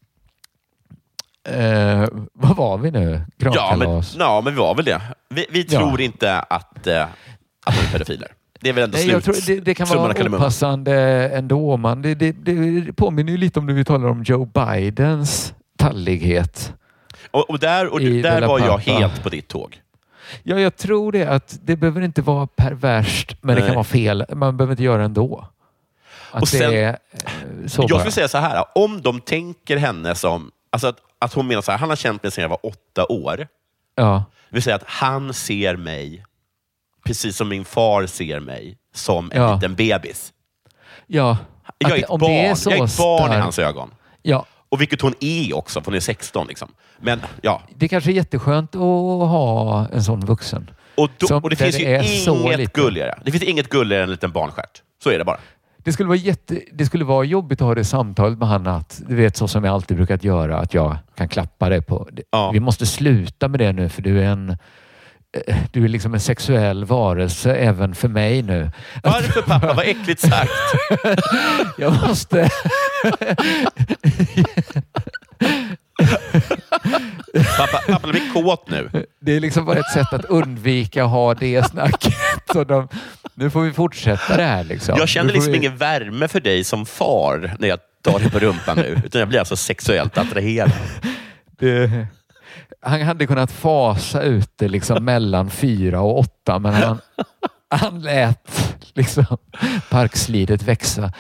[1.50, 3.22] Eh, vad var vi nu?
[3.38, 5.02] Ja men, ja, men vi var väl det.
[5.30, 5.80] Vi, vi Ja.
[5.80, 7.04] tror inte att, eh,
[7.66, 8.28] att de är pedofiler.
[8.60, 9.14] Det är väl ändå Nej, slut.
[9.14, 10.94] jag tror det, det kan vara opassande
[11.34, 11.78] ändå.
[11.78, 12.02] Man.
[12.02, 16.74] Det, det, det påminner ju lite om när vi talar om Joe Bidens tallighet.
[17.32, 19.82] Och, och där, och där var jag helt på ditt tåg.
[20.44, 23.68] Ja, jag tror det att det behöver inte vara perverst, men det Nej.
[23.70, 24.26] kan vara fel.
[24.34, 25.48] Man behöver inte göra det ändå.
[26.32, 28.00] Att Och sen- det är eh, så jag bara.
[28.00, 30.52] skulle säga så här, om de tänker henne som...
[30.70, 33.06] Alltså att, att hon menar så här, han har känt mig sedan jag var åtta
[33.10, 33.48] år.
[33.96, 34.24] Ja.
[34.50, 36.24] Det vill säga att han ser mig,
[37.06, 39.54] precis som min far ser mig, som en Ja.
[39.56, 40.34] liten bebis.
[41.08, 41.38] Ja.
[41.78, 43.92] Jag är ett om barn, det är så jag är ett barn i hans ögon.
[44.22, 44.46] Ja.
[44.70, 46.48] Och vilket hon är också, för hon är 16.
[46.48, 46.72] Liksom.
[47.00, 50.70] Men ja, Det kanske är jätteskönt att ha en sån vuxen.
[50.96, 53.20] och, då, och det finns det ju är inget gulligare.
[53.26, 54.82] Det finns inget gulligare än en liten barnstjärt.
[55.04, 55.40] Så är det bara.
[55.84, 59.02] Det skulle, vara jätte, det skulle vara jobbigt att ha det samtalet med han att,
[59.08, 62.08] du vet så som jag alltid brukat göra, att jag kan klappa dig på.
[62.12, 62.24] det-
[62.54, 64.50] Vi måste sluta med det nu för du är en
[65.48, 68.72] eh, du är liksom en sexuell varelse även för mig nu.
[69.04, 69.74] Varför pappa?
[69.74, 70.52] Vad äckligt sagt.
[71.78, 72.50] jag måste...
[77.58, 79.06] pappa, pappa blir kåt nu.
[79.22, 82.14] Det är liksom bara ett sätt att undvika att ha det snacket.
[82.54, 82.88] Så de,
[83.34, 84.64] nu får vi fortsätta det här.
[84.64, 84.96] Liksom.
[85.00, 88.40] Jag känner liksom vi- ingen värme för dig som far när jag tar dig på
[88.40, 89.02] rumpan nu.
[89.06, 90.72] Utan jag blir alltså sexuellt attraherad.
[91.60, 92.08] Det,
[92.82, 97.00] han hade kunnat fasa ut det liksom mellan fyra och åtta, men han,
[97.70, 99.26] han lät liksom
[99.90, 101.14] parkslidet växa.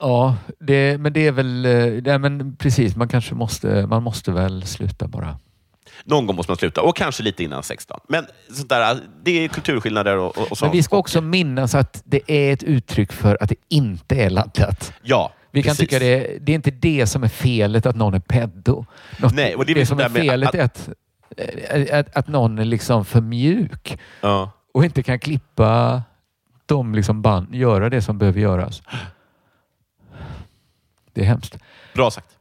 [0.00, 1.64] Ja, det, men det är väl...
[1.66, 5.38] eh, Nej, men precis, man kanske måste, man måste väl sluta bara.
[6.04, 6.82] Någon gång måste man sluta.
[6.82, 8.00] Och kanske lite innan 16.
[8.08, 10.74] Men sånt där, det är kulturskillnader och, och, och Men sånt.
[10.74, 14.92] vi ska också minnas att det är ett uttryck för att det inte är laddat.
[15.02, 15.80] Ja, Vi kan precis.
[15.80, 18.84] tycka det, det är inte det som är felet att någon är peddo.
[19.18, 20.88] Något, Nej, och det är det som är felet att- är att,
[21.36, 24.50] eh, att, att någon är liksom för mjuk Ja.
[24.74, 26.02] och inte kan klippa
[26.66, 28.82] de liksom band, göra det som behöver göras.
[31.12, 31.58] Det är hemskt.
[31.94, 32.35] Bra sagt.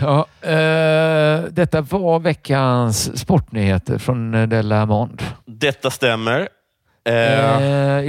[0.00, 5.24] Ja, eh, detta var veckans sportnyheter från eh, Della Monde.
[5.46, 6.48] Detta stämmer.
[7.08, 7.14] Eh,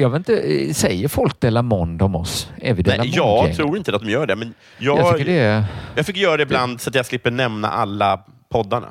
[0.02, 2.52] jag vet inte, säger folk Della Monde om oss?
[2.62, 4.36] Är vi Della nej, jag tror inte att de gör det.
[4.36, 5.64] Men jag, Jag tycker det är-
[5.96, 8.20] jag fick göra det ibland så att jag slipper nämna alla
[8.52, 8.88] poddarna.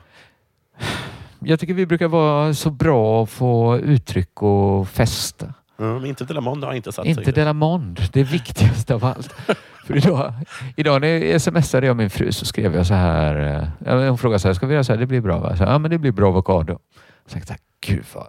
[1.46, 5.46] Jag tycker vi brukar vara så bra att få uttryck och festa.
[5.78, 9.32] Mm, inte Delamonde har inte satt Inte Monde, det är viktigast av allt.
[9.86, 10.34] För idag,
[10.76, 13.62] idag när jag smsade jag min fru så skrev jag så här.
[13.86, 15.00] eh, Hon frågade så här, ska vi göra så här?
[15.00, 15.56] Det blir bra va?
[15.56, 16.78] Så, ja, men det blir bra avokado.
[17.26, 17.60] Så tänkte jag,
[17.96, 18.26] gud, vad,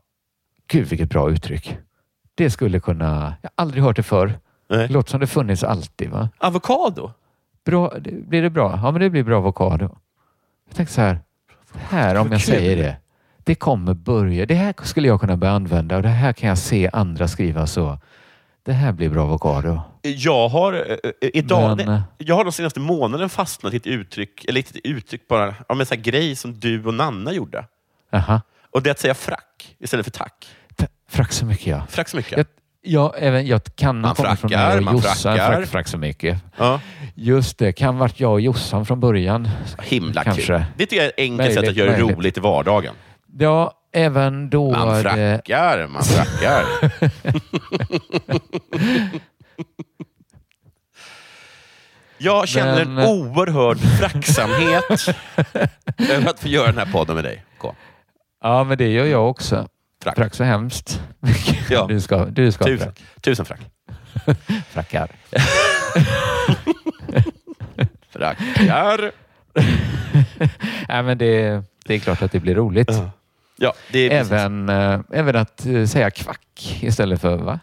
[0.68, 1.78] gud vilket bra uttryck.
[2.36, 4.40] Det skulle kunna, jag har aldrig hört det förr.
[4.70, 6.10] Det låter som det funnits alltid.
[6.10, 6.30] va?
[6.38, 7.12] Avokado?
[7.66, 8.80] Bra, blir det bra?
[8.84, 9.90] Ja, men det blir bra avokado.
[10.68, 11.20] Jag tänkte så här,
[11.74, 12.98] här om jag säger det.
[13.46, 14.46] Det kommer börja.
[14.46, 17.68] Det här skulle jag kunna börja använda och det här kan jag se andra skriva
[17.68, 17.98] så.
[18.66, 19.82] Det här blir bra avokado.
[20.02, 20.80] Jag har, eh,
[21.22, 25.28] eh, idag, Men- jag har de senaste månaden fastnat i ett uttryck, eller ett uttryck
[25.28, 27.66] bara, om en sån grej som du och Nanna gjorde.
[28.14, 28.42] Aha.
[28.72, 30.48] Och det är att säga frack istället för tack.
[31.10, 31.84] Frack så mycket ja.
[31.90, 32.38] Frack så mycket.
[32.38, 32.46] Jag,
[32.82, 35.16] ja, även, jag kan Man från frackar, mig och man Jossan.
[35.38, 35.56] frackar.
[35.56, 36.44] Frack, frack så mycket.
[36.58, 36.82] Ja.
[37.16, 39.50] Just det, kan varit jag och Jossan från början.
[39.84, 40.42] Himla Kanske.
[40.46, 40.66] kul.
[40.78, 42.18] Det tycker jag är ett enkelt sätt att Möjligt, göra det möjligt.
[42.18, 42.94] roligt i vardagen.
[43.38, 44.72] Ja, även då...
[44.72, 46.66] Man det- frackar, man frackar.
[52.18, 55.16] Jag känner Men- en oerhörd fracksamhet
[56.12, 57.44] över att få göra den här podden med dig.
[57.58, 57.76] K.
[58.44, 59.68] Ja, men det gör jag också.
[60.04, 60.16] Frack.
[60.16, 61.02] Frack så hemskt.
[61.70, 61.86] Ja.
[61.90, 63.04] Du ska, du ska Tusen, frack.
[63.22, 63.60] tusen frack.
[64.70, 65.10] Frackar.
[68.10, 69.12] Frackar.
[70.88, 72.92] Nej, men det, det är klart att det blir roligt.
[73.58, 73.74] Ja.
[73.94, 77.60] Även, äh, även att eh, säga kvack istället för va?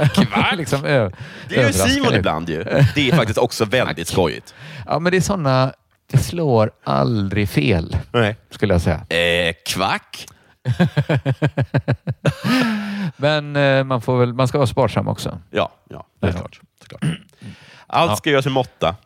[0.00, 0.54] Att, Kvack?
[0.56, 1.10] liksom, ö,
[1.48, 2.64] Det gör Simon ibland ju.
[2.94, 4.54] Det är faktiskt också väldigt skojigt.
[4.86, 5.72] Ja, men det är sådana...
[6.06, 8.36] Det slår aldrig fel, Nej.
[8.50, 9.06] skulle jag säga.
[9.08, 10.26] Eh, kvack.
[13.16, 15.38] Men eh, man, får väl, man ska vara sparsam också.
[15.50, 16.60] Ja, ja det är klart.
[16.82, 17.02] Såklart.
[17.86, 18.16] Allt Ja.
[18.16, 18.96] ska göras i måtta.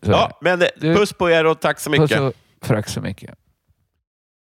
[0.00, 2.08] Ja, men eh, Du- puss på er och tack så mycket.
[2.10, 2.18] Puss
[2.60, 3.34] och frack så mycket.